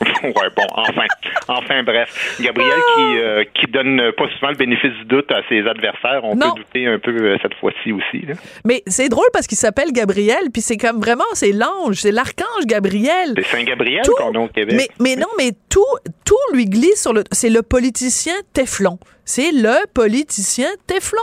[0.22, 1.06] ouais, bon, enfin,
[1.48, 2.36] enfin, bref.
[2.40, 3.18] Gabriel qui, ah!
[3.18, 6.86] euh, qui donne pas souvent le bénéfice du doute à ses adversaires, on peut douter
[6.86, 8.26] un peu euh, cette fois-ci aussi.
[8.26, 8.34] Là.
[8.64, 12.66] Mais c'est drôle parce qu'il s'appelle Gabriel, puis c'est comme vraiment, c'est l'ange, c'est l'archange
[12.66, 13.34] Gabriel.
[13.36, 14.74] C'est Saint-Gabriel qu'on a au Québec.
[14.76, 15.80] Mais, mais non, mais tout,
[16.24, 17.24] tout lui glisse sur le.
[17.32, 18.98] C'est le politicien Teflon.
[19.24, 21.22] C'est le politicien Teflon.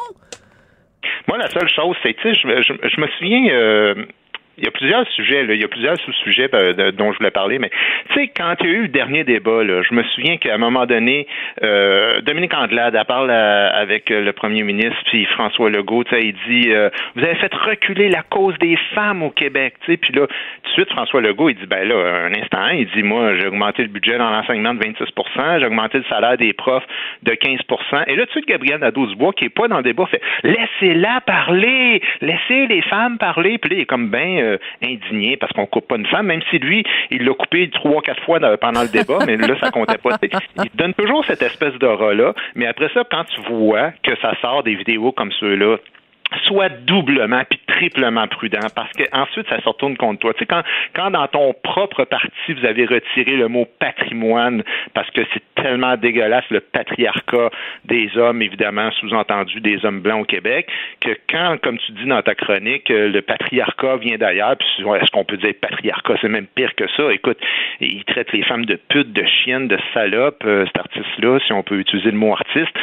[1.28, 3.48] Moi, la seule chose, c'est, tu sais, je, me souviens.
[3.50, 4.06] Euh,
[4.58, 5.54] il y a plusieurs sujets, là.
[5.54, 7.72] il y a plusieurs sous-sujets euh, dont je voulais parler, mais
[8.10, 10.54] tu sais, quand il y a eu le dernier débat, là, je me souviens qu'à
[10.54, 11.28] un moment donné,
[11.64, 16.90] euh, Dominique Andelade, elle parle avec le premier ministre, puis François Legault, il dit euh,
[17.16, 20.70] Vous avez fait reculer la cause des femmes au Québec, tu sais, puis là, tout
[20.70, 23.82] de suite, François Legault, il dit Ben là, un instant, il dit Moi, j'ai augmenté
[23.82, 26.86] le budget dans l'enseignement de 26% j'ai augmenté le salaire des profs
[27.24, 30.06] de 15% Et là, tout de suite, Gabriel Nadeau-Dubois, qui est pas dans le débat,
[30.06, 35.38] fait Laissez-la parler, laissez les femmes parler, puis là, il est comme ben euh, indigné
[35.38, 38.40] parce qu'on coupe pas une femme, même si lui, il l'a coupé trois, quatre fois
[38.58, 40.18] pendant le débat, mais là, ça comptait pas.
[40.22, 44.64] Il donne toujours cette espèce d'aura-là, mais après ça, quand tu vois que ça sort
[44.64, 45.78] des vidéos comme ceux-là,
[46.46, 50.34] sois doublement puis triplement prudent parce que ensuite ça se retourne contre toi.
[50.34, 55.22] Tu sais, quand, dans ton propre parti vous avez retiré le mot patrimoine parce que
[55.34, 57.50] c'est tellement dégueulasse le patriarcat
[57.86, 60.68] des hommes, évidemment sous-entendu des hommes blancs au Québec,
[61.00, 64.68] que quand, comme tu dis dans ta chronique, euh, le patriarcat vient d'ailleurs, puis
[65.02, 67.12] est-ce qu'on peut dire patriarcat, c'est même pire que ça.
[67.14, 67.38] Écoute,
[67.80, 71.64] il traite les femmes de putes, de chiennes, de salopes, euh, cet artiste-là, si on
[71.64, 72.74] peut utiliser le mot artiste.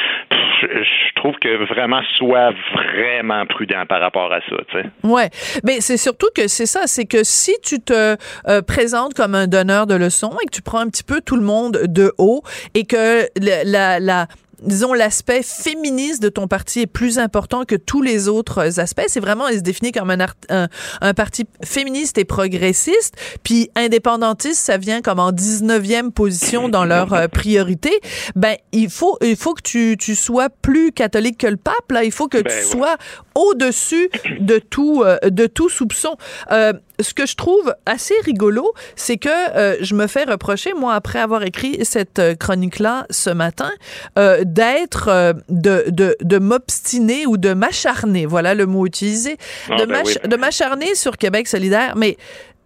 [0.62, 4.56] je trouve que vraiment soit vraiment prudent par rapport à ça.
[4.68, 4.86] Tu sais.
[5.02, 5.30] Ouais,
[5.64, 8.16] mais c'est surtout que c'est ça, c'est que si tu te
[8.48, 11.36] euh, présentes comme un donneur de leçons et que tu prends un petit peu tout
[11.36, 12.42] le monde de haut
[12.74, 14.26] et que la
[14.62, 19.04] disons, l'aspect féministe de ton parti est plus important que tous les autres aspects.
[19.08, 20.68] C'est vraiment, il se définit comme un, un,
[21.00, 23.14] un, parti féministe et progressiste.
[23.42, 28.00] Puis indépendantiste, ça vient comme en 19e position dans leur euh, priorité.
[28.36, 32.04] Ben, il faut, il faut que tu, tu sois plus catholique que le pape, là.
[32.04, 32.96] Il faut que ben tu sois
[33.34, 36.16] au-dessus de tout, euh, de tout soupçon.
[36.50, 40.94] Euh, ce que je trouve assez rigolo, c'est que euh, je me fais reprocher, moi,
[40.94, 43.70] après avoir écrit cette euh, chronique-là ce matin,
[44.18, 49.36] euh, d'être, euh, de, de, de m'obstiner ou de m'acharner, voilà le mot utilisé,
[49.70, 51.94] ah, de ben m'acharner sur Québec solidaire.
[51.96, 52.16] Mais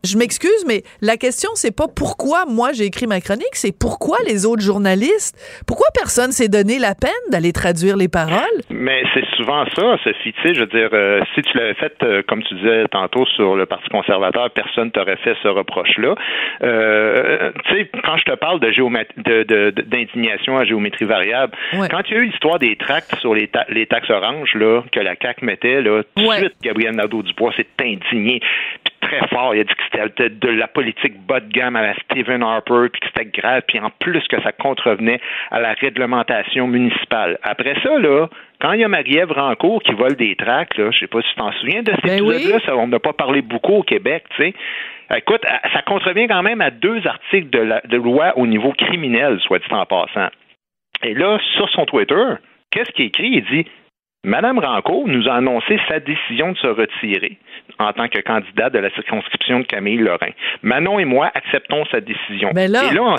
[0.05, 4.19] je m'excuse, mais la question, c'est pas pourquoi moi j'ai écrit ma chronique, c'est pourquoi
[4.27, 5.35] les autres journalistes,
[5.67, 8.61] pourquoi personne s'est donné la peine d'aller traduire les paroles?
[8.71, 10.33] Mais c'est souvent ça, Sophie.
[10.33, 13.27] Tu sais, je veux dire, euh, si tu l'avais fait, euh, comme tu disais tantôt,
[13.27, 16.14] sur le Parti conservateur, personne t'aurait fait ce reproche-là.
[16.62, 18.75] Euh, tu sais, quand je te parle de
[19.71, 21.53] d'indignation à géométrie variable,
[21.90, 25.01] quand il y a eu l'histoire des tracts sur les, les taxes oranges, là, que
[25.01, 28.40] la CAQ mettait, là, tout de suite, Gabriel Nadeau-Dubois s'est indigné
[29.14, 29.55] très fort.
[29.55, 32.88] Il a dit que c'était de la politique bas de gamme à la Stephen Harper,
[32.92, 37.38] puis que c'était grave, puis en plus que ça contrevenait à la réglementation municipale.
[37.42, 38.29] Après ça, là,
[38.61, 41.29] quand il y a Marie-Ève Rancourt qui vole des tracts, là, je sais pas si
[41.31, 44.42] tu t'en souviens de cet ben épisode-là, on n'a pas parlé beaucoup au Québec, tu
[44.42, 44.55] sais.
[45.14, 49.38] Écoute, ça contrevient quand même à deux articles de, la, de loi au niveau criminel,
[49.40, 50.29] soit dit en passant.
[51.03, 52.24] Et là, sur son Twitter,
[52.70, 53.29] qu'est-ce qu'il écrit?
[53.29, 53.70] Il dit
[54.24, 57.37] Madame Rancourt nous a annoncé sa décision de se retirer
[57.79, 60.31] en tant que candidate de la circonscription de Camille Lorrain.
[60.62, 62.50] Manon et moi acceptons sa décision.
[62.55, 63.16] Mais là, et là,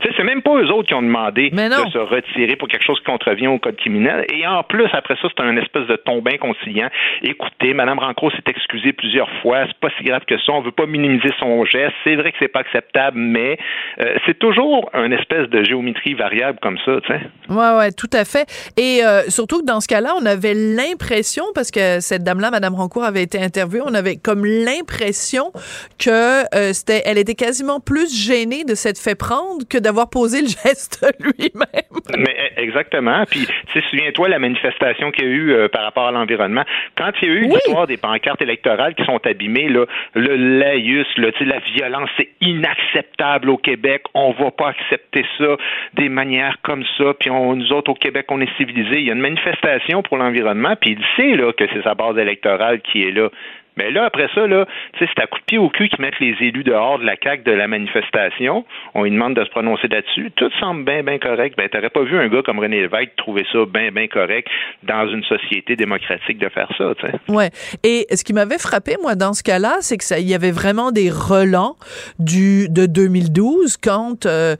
[0.00, 3.04] c'est même pas eux autres qui ont demandé de se retirer pour quelque chose qui
[3.04, 4.24] contrevient au code criminel.
[4.32, 6.88] Et en plus, après ça, c'est un espèce de tombin conciliant.
[7.22, 9.66] Écoutez, Madame Rancourt s'est excusée plusieurs fois.
[9.66, 10.52] C'est pas si grave que ça.
[10.52, 11.94] On veut pas minimiser son geste.
[12.04, 13.58] C'est vrai que c'est pas acceptable, mais
[14.00, 17.20] euh, c'est toujours une espèce de géométrie variable comme ça, tu sais.
[17.48, 18.46] Ouais, ouais, tout à fait.
[18.76, 22.74] Et euh, surtout que dans ce cas-là, on avait l'impression, parce que cette dame-là, Madame
[22.74, 25.52] Rancourt, avait été interviewée, on avait comme l'impression
[25.98, 30.42] que euh, c'était, elle était quasiment plus gênée de s'être fait prendre que d'avoir posé
[30.42, 32.18] le geste lui-même.
[32.18, 33.24] Mais eh, exactement.
[33.30, 36.64] Puis, tu sais, souviens-toi la manifestation qu'il y a eu euh, par rapport à l'environnement.
[36.96, 41.06] Quand il y a eu l'histoire des pancartes électorales qui sont abîmées, là, le laïus,
[41.16, 44.02] là, la violence, c'est inacceptable au Québec.
[44.14, 45.56] On va pas accepter ça
[45.94, 47.14] des manières comme ça.
[47.18, 49.00] Puis on, nous autres au Québec, on est civilisés.
[49.00, 52.18] Il y a une manifestation pour l'environnement, puis il sait là que c'est sa base
[52.18, 53.30] électorale qui est là.
[53.78, 54.66] Mais là, après ça, là,
[54.98, 57.44] c'est à coup de pied au cul qu'ils mettent les élus dehors de la CAQ
[57.44, 58.64] de la manifestation.
[58.94, 60.32] On lui demande de se prononcer là-dessus.
[60.34, 61.56] Tout semble bien, bien correct.
[61.56, 64.48] Ben, t'aurais pas vu un gars comme René Lévesque trouver ça bien, bien correct
[64.82, 67.12] dans une société démocratique de faire ça, tu sais.
[67.28, 67.50] Ouais.
[67.84, 70.50] Et ce qui m'avait frappé, moi, dans ce cas-là, c'est que ça, il y avait
[70.50, 71.76] vraiment des relents
[72.18, 74.56] du, de 2012 quand euh,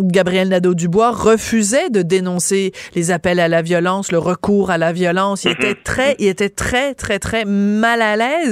[0.00, 5.44] Gabriel Nadeau-Dubois refusait de dénoncer les appels à la violence, le recours à la violence.
[5.44, 5.54] Il mm-hmm.
[5.54, 8.43] était très, il était très, très, très mal à l'aise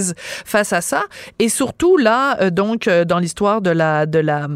[0.44, 1.04] face à ça.
[1.38, 4.48] Et surtout là, euh, donc euh, dans l'histoire de la de la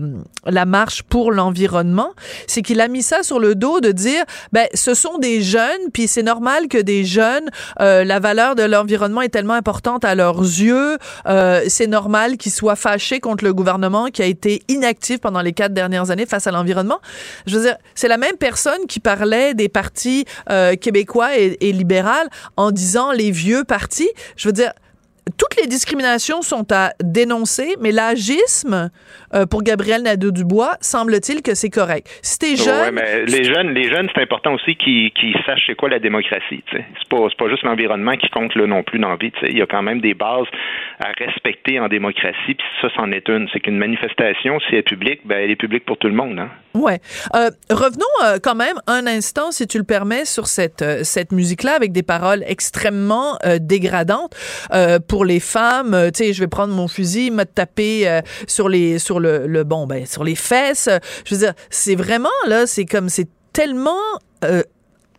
[0.44, 2.12] la marche pour l'environnement,
[2.46, 5.90] c'est qu'il a mis ça sur le dos de dire, ben ce sont des jeunes,
[5.92, 7.49] puis c'est normal que des jeunes,
[7.81, 10.99] euh, la valeur de l'environnement est tellement importante à leurs yeux,
[11.68, 15.75] c'est normal qu'ils soient fâchés contre le gouvernement qui a été inactif pendant les quatre
[15.75, 17.01] dernières années face à l'environnement.
[17.46, 20.25] Je veux dire, c'est la même personne qui parlait des partis
[20.81, 24.11] québécois et, et libéral en disant les vieux partis.
[24.37, 24.72] Je veux dire,
[25.37, 28.91] toutes les discriminations sont à dénoncer, mais l'agisme
[29.37, 32.09] euh, pour Gabriel Nadeau-Dubois, semble-t-il que c'est correct.
[32.22, 32.94] Si t'es jeune...
[32.94, 35.12] mais les jeunes, les jeunes, c'est important aussi qu'ils
[35.44, 36.62] sachent c'est quoi la démocratie.
[36.72, 39.33] C'est pas, pas juste l'environnement qui compte là non plus dans la vie.
[39.42, 40.46] Il y a quand même des bases
[41.01, 43.49] à respecter en démocratie, puis ça, c'en est une.
[43.53, 46.38] C'est qu'une manifestation, si elle est publique, ben, elle est publique pour tout le monde.
[46.38, 46.51] Hein?
[46.75, 47.01] Ouais.
[47.35, 51.75] Euh, revenons euh, quand même un instant, si tu le permets, sur cette, cette musique-là,
[51.75, 54.35] avec des paroles extrêmement dégradantes
[55.09, 56.11] pour les femmes.
[56.14, 59.26] tu sais, je vais prendre mon fusil, me taper sur les sur le,
[59.65, 60.89] bon, ben, sur les fesses.
[61.25, 64.03] Je veux dire, c'est vraiment, là, c'est comme, c'est tellement
[64.45, 64.62] euh,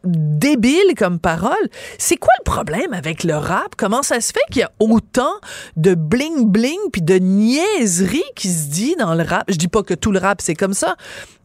[0.03, 1.69] débile comme parole.
[1.97, 3.75] C'est quoi le problème avec le rap?
[3.77, 5.33] Comment ça se fait qu'il y a autant
[5.75, 9.45] de bling-bling puis de niaiserie qui se dit dans le rap?
[9.49, 10.95] Je dis pas que tout le rap c'est comme ça,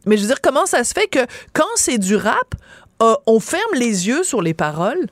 [0.05, 2.55] mais je veux dire, comment ça se fait que quand c'est du rap,
[3.01, 5.07] euh, on ferme les yeux sur les paroles?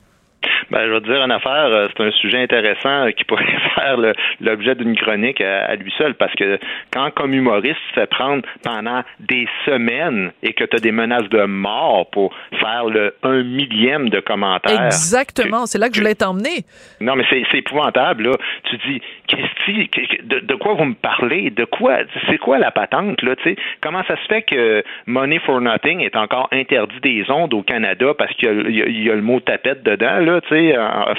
[0.70, 3.44] Ben, je vais te dire une affaire, euh, c'est un sujet intéressant euh, qui pourrait
[3.74, 3.96] faire
[4.40, 6.58] l'objet d'une chronique à, lui seul, parce que
[6.92, 11.28] quand, comme humoriste, tu fais prendre pendant des semaines et que tu as des menaces
[11.28, 14.86] de mort pour faire le un millième de commentaires.
[14.86, 16.64] Exactement, c'est là que je voulais t'emmener.
[17.00, 18.36] Non, mais c'est épouvantable, là.
[18.64, 19.90] Tu dis, Christy,
[20.22, 21.50] de, de, quoi vous me parlez?
[21.50, 21.98] De quoi?
[22.28, 23.34] C'est quoi la patente, là?
[23.44, 23.56] sais?
[23.80, 28.14] Comment ça se fait que Money for Nothing est encore interdit des ondes au Canada
[28.16, 30.74] parce qu'il y, y, a le mot tapette dedans, là, tu sais,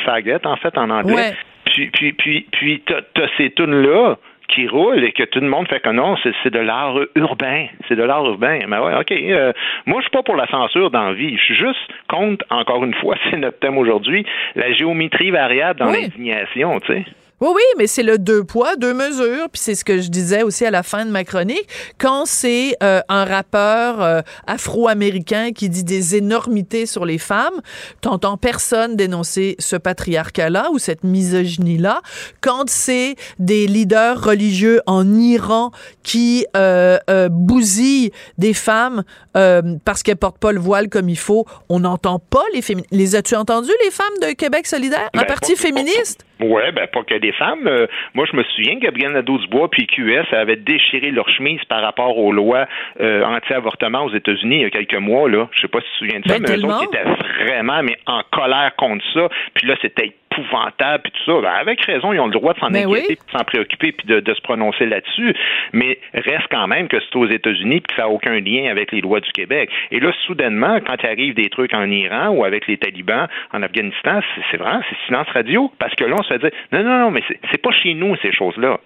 [0.06, 1.34] faggot, en fait, en anglais.
[1.66, 4.18] Puis, puis, puis, puis t'as ces tunes-là
[4.50, 7.68] qui roulent et que tout le monde fait que non, c'est de l'art urbain.
[7.88, 8.60] C'est de l'art urbain.
[8.68, 9.12] Mais ouais, OK.
[9.12, 9.54] Euh,
[9.86, 11.38] moi, je suis pas pour la censure d'envie.
[11.38, 15.92] Je suis juste contre, encore une fois, c'est notre thème aujourd'hui, la géométrie variable dans
[15.92, 17.06] l'indignation, tu sais.
[17.44, 19.50] Oui, oui, mais c'est le deux poids, deux mesures.
[19.52, 21.68] Puis c'est ce que je disais aussi à la fin de ma chronique.
[21.98, 27.60] Quand c'est euh, un rappeur euh, afro-américain qui dit des énormités sur les femmes,
[28.00, 32.02] t'entends personne dénoncer ce patriarcat-là ou cette misogynie-là.
[32.40, 39.04] Quand c'est des leaders religieux en Iran qui euh, euh bousillent des femmes
[39.34, 42.94] parce qu'elles portent pas le voile comme il faut, on n'entend pas les féministes.
[42.94, 45.10] Les as-tu entendu, les femmes de Québec solidaire?
[45.14, 46.24] Un ben, parti féministe?
[46.40, 47.68] Oui, ben pas que des femmes.
[47.68, 51.82] Euh, moi, je me souviens que Gabriel Nadeau-Dubois puis QS avaient déchiré leur chemise par
[51.82, 52.68] rapport aux lois
[53.00, 55.30] euh, anti-avortement aux États-Unis il y a quelques mois.
[55.30, 55.48] Là.
[55.52, 57.84] Je sais pas si tu te souviens de ça, ben, mais eux autres étaient vraiment
[57.84, 59.30] mais en colère contre ça.
[59.54, 61.42] Puis là, c'était épouvantable, puis tout ça.
[61.42, 64.08] Ben, avec raison, ils ont le droit de s'en ben inquiéter, de s'en préoccuper, puis
[64.08, 65.34] de, se prononcer là-dessus.
[65.74, 68.92] Mais reste quand même que c'est aux États-Unis, puis que ça n'a aucun lien avec
[68.92, 69.70] les lois du Québec.
[69.92, 73.62] Et là, soudainement, quand il arrive des trucs en Iran ou avec les talibans en
[73.62, 74.20] Afghanistan,
[74.52, 75.72] c'est vraiment, c'est silence radio.
[75.80, 78.16] Parce que là, on se fait dire, non, non, non, mais c'est pas chez nous,
[78.18, 78.80] ces choses-là.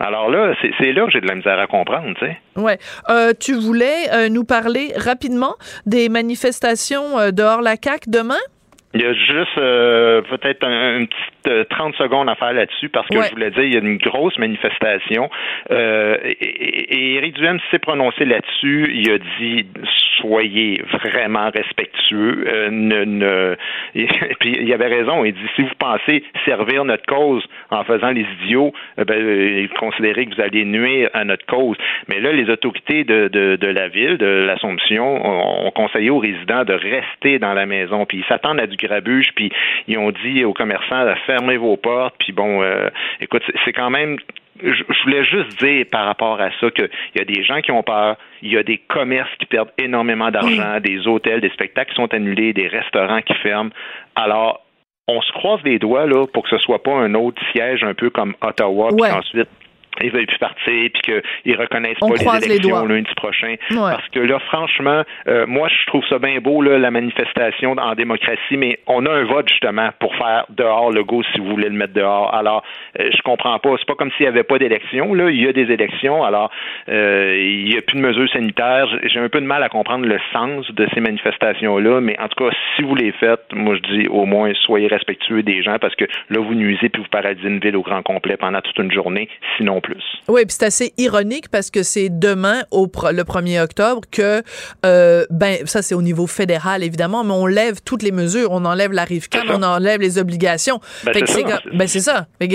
[0.00, 2.38] Alors là, c'est là que j'ai de la misère à comprendre, tu sais.
[2.56, 2.78] Ouais.
[3.10, 8.40] Euh, tu voulais euh, nous parler rapidement des manifestations euh, dehors la CAQ demain?
[8.92, 13.22] Il y a juste euh, peut-être un, petit 30 secondes à faire là-dessus parce que
[13.22, 15.30] je voulais dire il y a une grosse manifestation
[15.70, 18.90] euh, et, Éric Duhem s'est prononcé là-dessus.
[18.92, 19.66] Il a dit
[20.18, 22.44] soyez vraiment respectueux.
[22.48, 23.56] Euh, ne, ne...
[23.94, 24.06] Et
[24.40, 25.24] puis il avait raison.
[25.24, 30.26] Il dit si vous pensez servir notre cause en faisant les idiots, eh ben, considérez
[30.26, 31.76] que vous allez nuire à notre cause.
[32.08, 36.64] Mais là, les autorités de, de, de la ville, de l'Assomption, ont conseillé aux résidents
[36.64, 38.04] de rester dans la maison.
[38.04, 39.50] Puis ils s'attendent à du grabuge, puis
[39.88, 42.88] ils ont dit aux commerçants de fermer vos portes, puis bon, euh,
[43.20, 44.16] écoute, c'est quand même
[44.62, 47.82] je voulais juste dire par rapport à ça qu'il y a des gens qui ont
[47.82, 51.96] peur, il y a des commerces qui perdent énormément d'argent, des hôtels, des spectacles qui
[51.96, 53.70] sont annulés, des restaurants qui ferment.
[54.16, 54.60] Alors,
[55.08, 57.94] on se croise les doigts là pour que ce soit pas un autre siège un
[57.94, 59.48] peu comme Ottawa, puis ensuite
[60.02, 63.54] ils veulent plus partir, puis qu'ils reconnaissent pas les élections lundi prochain.
[63.90, 67.94] Parce que là, franchement, euh, moi, je trouve ça bien beau, là, la manifestation en
[67.94, 71.68] démocratie, mais on a un vote, justement, pour faire dehors le go si vous voulez
[71.68, 72.34] le mettre dehors.
[72.34, 72.62] Alors,
[72.98, 73.70] euh, je comprends pas.
[73.78, 75.30] C'est pas comme s'il y avait pas d'élection, là.
[75.30, 76.24] Il y a des élections.
[76.24, 76.50] Alors,
[76.88, 78.88] euh, il n'y a plus de mesures sanitaires.
[79.04, 82.44] J'ai un peu de mal à comprendre le sens de ces manifestations-là, mais en tout
[82.44, 85.94] cas, si vous les faites, moi, je dis au moins, soyez respectueux des gens, parce
[85.94, 88.92] que là, vous nuisez puis vous paradisez une ville au grand complet pendant toute une
[88.92, 89.89] journée, sinon plus.
[90.28, 94.42] Oui, puis c'est assez ironique parce que c'est demain, au le 1er octobre, que,
[94.86, 98.64] euh, ben, ça c'est au niveau fédéral évidemment, mais on lève toutes les mesures, on
[98.64, 100.80] enlève la rive on enlève les obligations.
[101.04, 101.60] Ben, c'est ça.
[101.72, 102.26] Ben, c'est ça.
[102.38, 102.48] Fait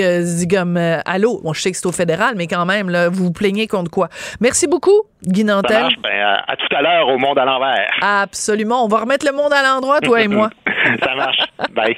[0.49, 3.25] comme, euh, allô, bon, je sais que c'est au fédéral, mais quand même, là, vous
[3.25, 4.09] vous plaignez contre quoi?
[4.39, 5.87] Merci beaucoup, Guy Nantel.
[6.03, 7.91] Ben, à, tout à l'heure au Monde à l'envers.
[8.01, 8.83] Absolument.
[8.83, 10.49] On va remettre le monde à l'endroit, toi et moi.
[11.03, 11.43] ça marche.
[11.73, 11.97] Bye.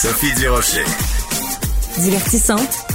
[0.00, 0.84] Sophie Durocher.
[1.98, 2.86] Divertissante.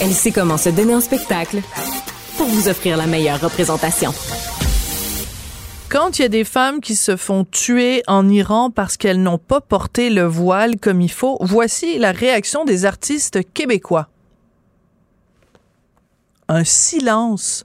[0.00, 1.62] Elle sait comment se donner en spectacle
[2.36, 4.12] pour vous offrir la meilleure représentation.
[5.90, 9.38] Quand il y a des femmes qui se font tuer en Iran parce qu'elles n'ont
[9.38, 14.08] pas porté le voile comme il faut, voici la réaction des artistes québécois.
[16.48, 17.64] Un silence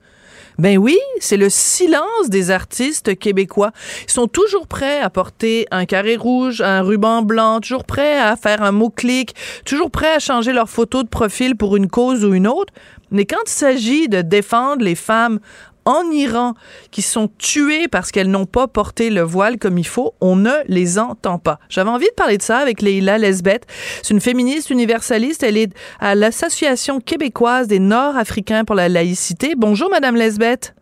[0.57, 3.71] ben oui, c'est le silence des artistes québécois.
[4.07, 8.35] Ils sont toujours prêts à porter un carré rouge, un ruban blanc, toujours prêts à
[8.35, 9.35] faire un mot-clic,
[9.65, 12.73] toujours prêts à changer leur photo de profil pour une cause ou une autre.
[13.11, 15.39] Mais quand il s'agit de défendre les femmes
[15.85, 16.53] en Iran
[16.91, 20.53] qui sont tuées parce qu'elles n'ont pas porté le voile comme il faut, on ne
[20.67, 21.59] les entend pas.
[21.69, 23.65] J'avais envie de parler de ça avec Leila Lesbeth.
[24.01, 25.43] C'est une féministe universaliste.
[25.43, 29.53] Elle est à l'Association québécoise des Nord-Africains pour la laïcité.
[29.57, 30.73] Bonjour, Madame Lesbeth.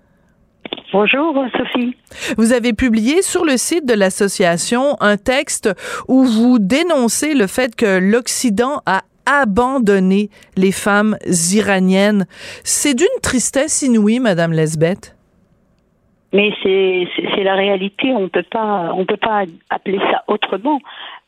[0.93, 1.95] Bonjour Sophie.
[2.37, 5.69] Vous avez publié sur le site de l'association un texte
[6.09, 9.03] où vous dénoncez le fait que l'Occident a
[9.39, 11.17] abandonner les femmes
[11.53, 12.25] iraniennes.
[12.63, 15.15] C'est d'une tristesse inouïe, Madame Lesbeth.
[16.33, 18.13] Mais c'est la réalité.
[18.13, 20.79] On peut pas on peut pas appeler ça autrement.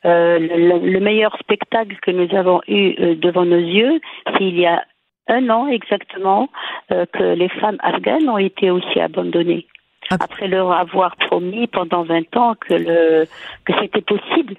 [0.06, 4.66] Euh, le, meilleur spectacle que nous avons eu euh, devant nos yeux, c'est il y
[4.66, 4.84] a
[5.28, 6.50] un an exactement
[6.92, 9.66] euh, que les femmes afghanes ont été aussi abandonnées.
[10.10, 10.18] Ah.
[10.20, 13.26] Après leur avoir promis pendant 20 ans que le
[13.66, 14.56] que c'était possible.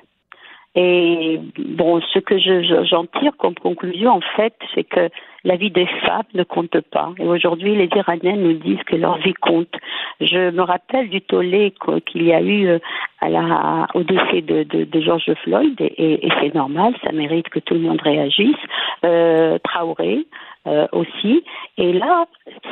[0.77, 2.37] Et bon, ce que
[2.85, 5.09] j'en tire comme conclusion, en fait, c'est que
[5.45, 7.13] la vie des femmes ne compte pas.
[7.19, 9.73] Et aujourd'hui, les Iraniens nous disent que leur vie compte.
[10.21, 11.75] Je me rappelle du tollé
[12.07, 12.79] qu'il y a eu euh,
[13.21, 17.49] à la, au décès de, de, de George Floyd, et, et c'est normal, ça mérite
[17.51, 18.57] que tout le monde réagisse.
[19.05, 20.27] Euh, Traoré,
[20.67, 21.45] euh, aussi.
[21.77, 22.27] Et là,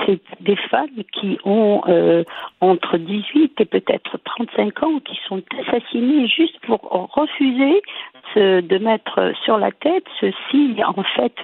[0.07, 2.25] c'est des femmes qui ont euh,
[2.61, 6.81] entre 18 et peut-être 35 ans qui sont assassinées juste pour
[7.15, 7.83] refuser
[8.37, 10.75] de mettre sur la tête ceci.
[10.97, 11.35] En fait,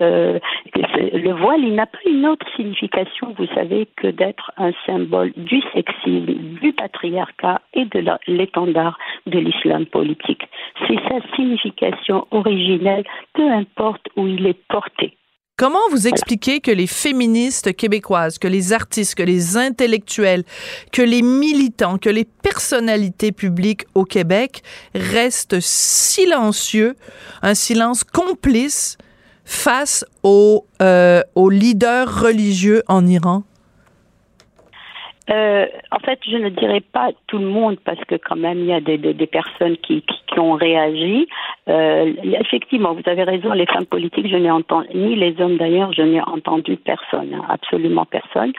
[0.00, 0.38] euh,
[0.74, 5.60] le voile, il n'a pas une autre signification, vous savez, que d'être un symbole du
[5.74, 10.48] sexisme, du patriarcat et de l'étendard de l'islam politique.
[10.86, 15.16] C'est sa signification originelle, peu importe où il est porté.
[15.60, 20.44] Comment vous expliquez que les féministes québécoises, que les artistes, que les intellectuels,
[20.90, 24.62] que les militants, que les personnalités publiques au Québec
[24.94, 26.96] restent silencieux,
[27.42, 28.96] un silence complice
[29.44, 33.42] face aux, euh, aux leaders religieux en Iran?
[35.30, 38.66] Euh, en fait, je ne dirais pas tout le monde parce que quand même il
[38.66, 40.02] y a des, personnes qui,
[40.36, 41.28] ont réagi.
[41.68, 45.92] Euh, effectivement, vous avez raison, les femmes politiques, je n'ai entendu, ni les hommes d'ailleurs,
[45.92, 48.52] je n'ai entendu personne, hein, absolument personne.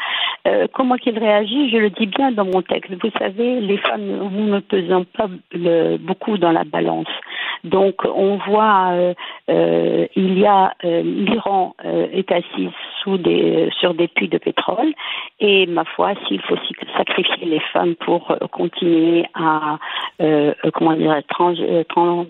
[0.47, 2.91] Euh, comment qu'ils réagissent, je le dis bien dans mon texte.
[3.01, 5.27] Vous savez, les femmes, nous ne pesons pas
[6.01, 7.07] beaucoup dans la balance.
[7.63, 8.93] Donc, on voit,
[9.47, 12.69] il y a l'Iran est assis
[13.01, 14.93] sous des, sur des puits de pétrole,
[15.39, 16.57] et ma foi, s'il faut
[16.97, 19.77] sacrifier les femmes pour continuer à,
[20.73, 21.53] comment dire, trans,
[21.89, 22.25] trans,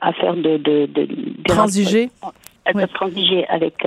[0.00, 1.08] à faire de, de, de,
[1.46, 2.10] transiger,
[2.94, 3.84] transiger avec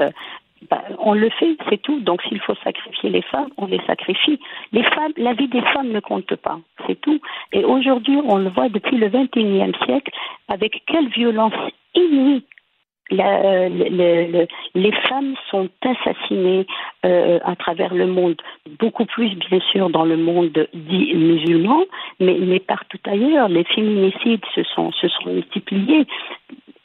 [0.70, 2.00] bah, on le fait, c'est tout.
[2.02, 4.40] Donc s'il faut sacrifier les femmes, on les sacrifie.
[4.72, 7.20] Les femmes, la vie des femmes ne compte pas, c'est tout.
[7.52, 10.12] Et aujourd'hui, on le voit depuis le XXIe siècle,
[10.48, 11.54] avec quelle violence
[11.96, 12.44] inouïe
[13.12, 16.66] la, les femmes sont assassinées
[17.06, 18.42] euh, à travers le monde,
[18.80, 21.84] beaucoup plus bien sûr dans le monde dit musulman,
[22.20, 23.50] mais, mais partout ailleurs.
[23.50, 26.08] Les féminicides se sont, se sont multipliés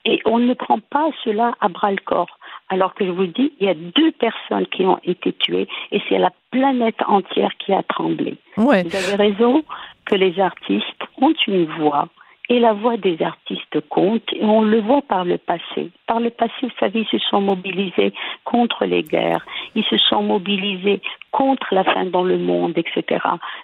[0.05, 2.39] et on ne prend pas cela à bras le corps.
[2.68, 6.01] Alors que je vous dis, il y a deux personnes qui ont été tuées et
[6.09, 8.37] c'est la planète entière qui a tremblé.
[8.57, 9.62] Vous avez raison
[10.05, 12.09] que les artistes ont une voix
[12.49, 15.90] et la voix des artistes compte et on le voit par le passé.
[16.07, 18.12] Par le passé, vous savez, ils se sont mobilisés
[18.44, 19.44] contre les guerres,
[19.74, 21.01] ils se sont mobilisés
[21.32, 23.20] contre la faim dans le monde, etc.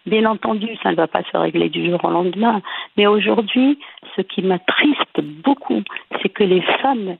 [0.06, 2.60] Bien entendu, ça ne va pas se régler du jour au lendemain,
[2.96, 3.78] mais aujourd'hui,
[4.16, 5.82] ce qui m'attriste beaucoup,
[6.20, 7.16] c'est que les femmes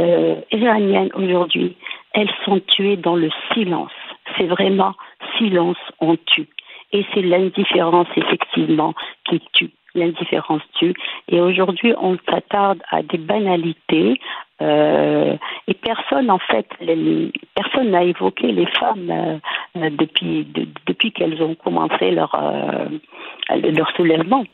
[0.00, 1.76] euh, iraniennes aujourd'hui,
[2.12, 3.92] elles sont tuées dans le silence.
[4.36, 4.94] C'est vraiment
[5.38, 6.48] silence, on tue.
[6.92, 8.94] Et c'est l'indifférence, effectivement,
[9.28, 9.70] qui tue.
[9.98, 10.94] L'indifférence tue.
[11.28, 14.20] Et aujourd'hui, on s'attarde à des banalités.
[14.60, 15.36] Euh,
[15.68, 16.66] et personne, en fait,
[17.54, 19.10] personne n'a évoqué les femmes
[19.76, 20.46] euh, depuis,
[20.86, 22.32] depuis qu'elles ont commencé leur,
[23.48, 24.44] leur soulèvement.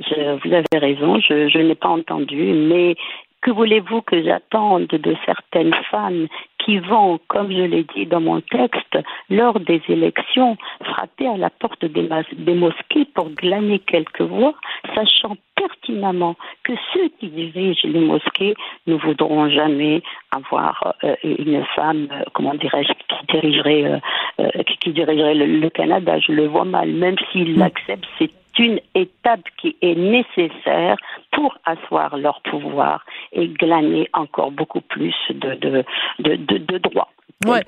[0.00, 2.96] vous avez raison, je, je n'ai pas entendu, mais
[3.44, 6.28] que voulez-vous que j'attende de certaines femmes
[6.64, 11.50] qui vont, comme je l'ai dit dans mon texte, lors des élections, frapper à la
[11.50, 14.54] porte des, des mosquées pour glaner quelques voix,
[14.94, 18.54] sachant pertinemment que ceux qui dirigent les mosquées
[18.86, 24.00] ne voudront jamais avoir euh, une femme, euh, comment dirais-je, qui dirigerait,
[24.40, 26.18] euh, qui, dirigerait le, le, Canada.
[26.18, 30.96] Je le vois mal, même s'ils l'acceptent, c'est une étape qui est nécessaire
[31.32, 37.08] pour asseoir leur pouvoir et glaner encore beaucoup plus de, droits.
[37.46, 37.62] Ouais.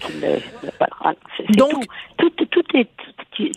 [1.50, 1.84] Donc,
[2.16, 2.88] tout, tout, est,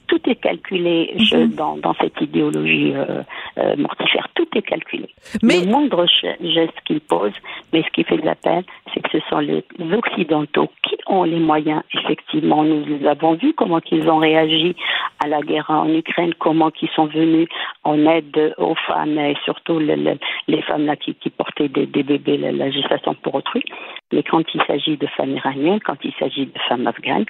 [0.08, 1.52] tout est calculé mhm.
[1.56, 3.24] dans, dans, cette idéologie euh,
[3.58, 4.28] euh, mortifère.
[4.36, 5.10] Tout est calculé.
[5.44, 5.62] Mais...
[5.62, 6.06] Le moindre
[6.42, 7.32] geste qu'ils posent,
[7.72, 11.24] mais ce qui fait de la peine, c'est que ce sont les Occidentaux qui ont
[11.24, 11.84] les moyens.
[11.94, 14.76] Effectivement, nous avons vu comment ils ont réagi
[15.24, 17.48] à la guerre en Ukraine, comment ils sont venus
[17.84, 22.38] en aide aux femmes et surtout les femmes là qui, qui portaient des, des bébés,
[22.38, 23.64] la, la gestation pour autrui.
[24.12, 27.26] Mais quand il s'agit de femmes iraniennes, quand il s'agit de femmes afghanes,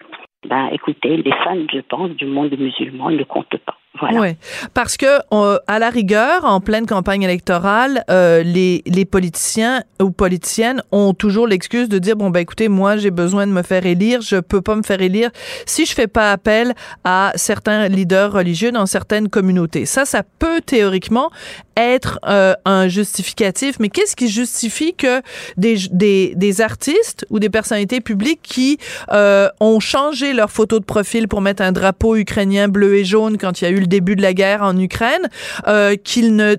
[0.48, 3.76] ben écoutez, les femmes, je pense, du monde musulman ne comptent pas.
[4.00, 4.22] Voilà.
[4.22, 4.28] Oui,
[4.74, 5.20] parce que
[5.68, 11.48] à la rigueur, en pleine campagne électorale, euh, les, les politiciens ou politiciennes ont toujours
[11.48, 14.62] l'excuse de dire bon ben écoutez, moi j'ai besoin de me faire élire, je peux
[14.62, 15.32] pas me faire élire
[15.66, 19.86] si je fais pas appel à certains leaders religieux dans certaines communautés.
[19.86, 21.32] Ça, ça peut théoriquement
[21.80, 25.22] être euh, un justificatif, mais qu'est-ce qui justifie que
[25.58, 28.78] des, des, des, artistes ou des personnalités publiques qui
[29.12, 33.38] euh, ont changé leur photo de profil pour mettre un drapeau ukrainien bleu et jaune
[33.38, 35.30] quand il y a eu le début de la guerre en Ukraine,
[35.68, 36.56] euh, qu'ils ne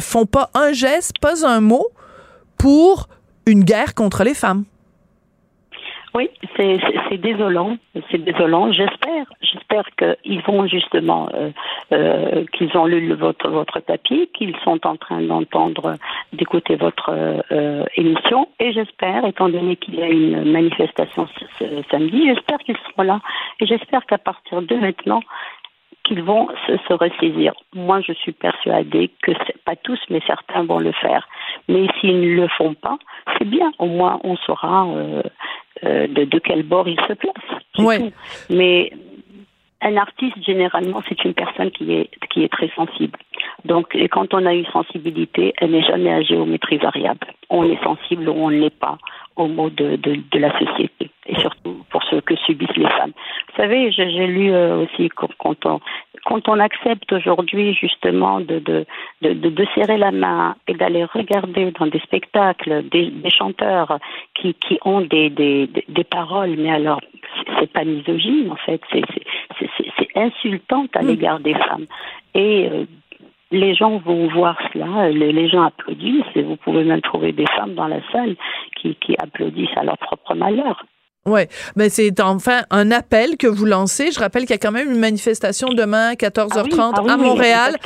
[0.00, 1.88] font pas un geste, pas un mot
[2.58, 3.08] pour
[3.46, 4.64] une guerre contre les femmes?
[6.16, 7.76] Oui, c'est désolant,
[8.08, 8.70] c'est désolant.
[8.70, 11.50] J'espère, j'espère qu'ils vont justement, euh,
[11.92, 15.96] euh, qu'ils ont lu votre votre papier, qu'ils sont en train d'entendre,
[16.32, 17.10] d'écouter votre
[17.50, 21.26] euh, émission, et j'espère, étant donné qu'il y a une manifestation
[21.58, 23.20] ce, samedi, j'espère qu'ils seront là,
[23.58, 25.20] et j'espère qu'à partir de maintenant,
[26.04, 27.54] qu'ils vont se, se, ressaisir.
[27.74, 29.32] Moi, je suis persuadée que
[29.64, 31.26] pas tous, mais certains vont le faire.
[31.68, 32.98] Mais s'ils ne le font pas,
[33.38, 33.72] c'est bien.
[33.78, 35.22] Au moins, on saura euh,
[35.84, 37.60] euh, de, de, quel bord il se place.
[37.78, 38.12] Ouais.
[38.50, 38.92] Mais
[39.84, 43.18] un artiste, généralement, c'est une personne qui est, qui est très sensible.
[43.64, 47.26] Donc, et quand on a une sensibilité, elle n'est jamais à géométrie variable.
[47.50, 48.98] On est sensible ou on ne l'est pas
[49.36, 53.12] aux mots de, de, de, la société, et surtout pour ce que subissent les femmes.
[53.48, 55.80] Vous savez, j'ai lu euh, aussi quand on,
[56.24, 58.86] quand on accepte aujourd'hui justement de, de,
[59.22, 63.98] de, de, serrer la main et d'aller regarder dans des spectacles des, des chanteurs
[64.34, 67.00] qui, qui ont des, des, des paroles, mais alors
[67.58, 71.06] c'est pas misogyne en fait, c'est insultant à mm.
[71.06, 71.86] l'égard des femmes.
[72.34, 72.84] Et euh,
[73.50, 77.74] les gens vont voir cela, les, gens applaudissent, et vous pouvez même trouver des femmes
[77.74, 78.36] dans la salle
[78.76, 80.84] qui, qui applaudissent à leur propre malheur.
[81.26, 81.40] Oui,
[81.74, 84.10] mais c'est enfin un appel que vous lancez.
[84.10, 87.16] Je rappelle qu'il y a quand même une manifestation demain à 14h30 ah ah à
[87.16, 87.76] Montréal.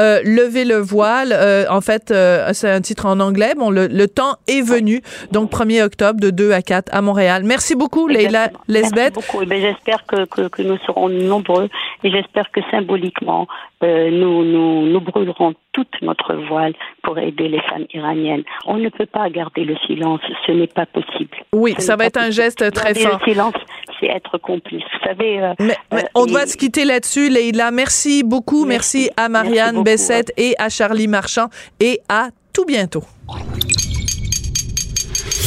[0.00, 1.32] euh, levez le voile.
[1.32, 3.54] Euh, en fait, euh, c'est un titre en anglais.
[3.56, 5.00] Bon, le, le, temps est venu.
[5.30, 7.44] Donc, 1er octobre de 2 à 4 à Montréal.
[7.44, 9.14] Merci beaucoup, Leila Lesbeth.
[9.14, 9.44] Merci beaucoup.
[9.48, 11.68] Eh j'espère que, que, que, nous serons nombreux
[12.02, 13.46] et j'espère que symboliquement,
[13.80, 16.74] nous, nous, nous brûlerons toute notre voile
[17.04, 18.42] pour aider les femmes iraniennes.
[18.66, 20.20] On ne peut pas garder le silence.
[20.46, 21.36] Ce n'est pas possible.
[21.52, 23.54] Oui, ça va être un geste très le silence,
[24.00, 24.82] c'est être complice.
[24.82, 25.40] Vous savez.
[25.40, 27.70] Euh, mais, euh, on doit se quitter là-dessus, Leïla.
[27.70, 28.64] Merci beaucoup.
[28.64, 31.48] Merci, à Marianne Bessette et à Charlie Marchand
[31.80, 33.04] et à tout bientôt.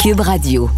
[0.02, 0.70] Cube Radio.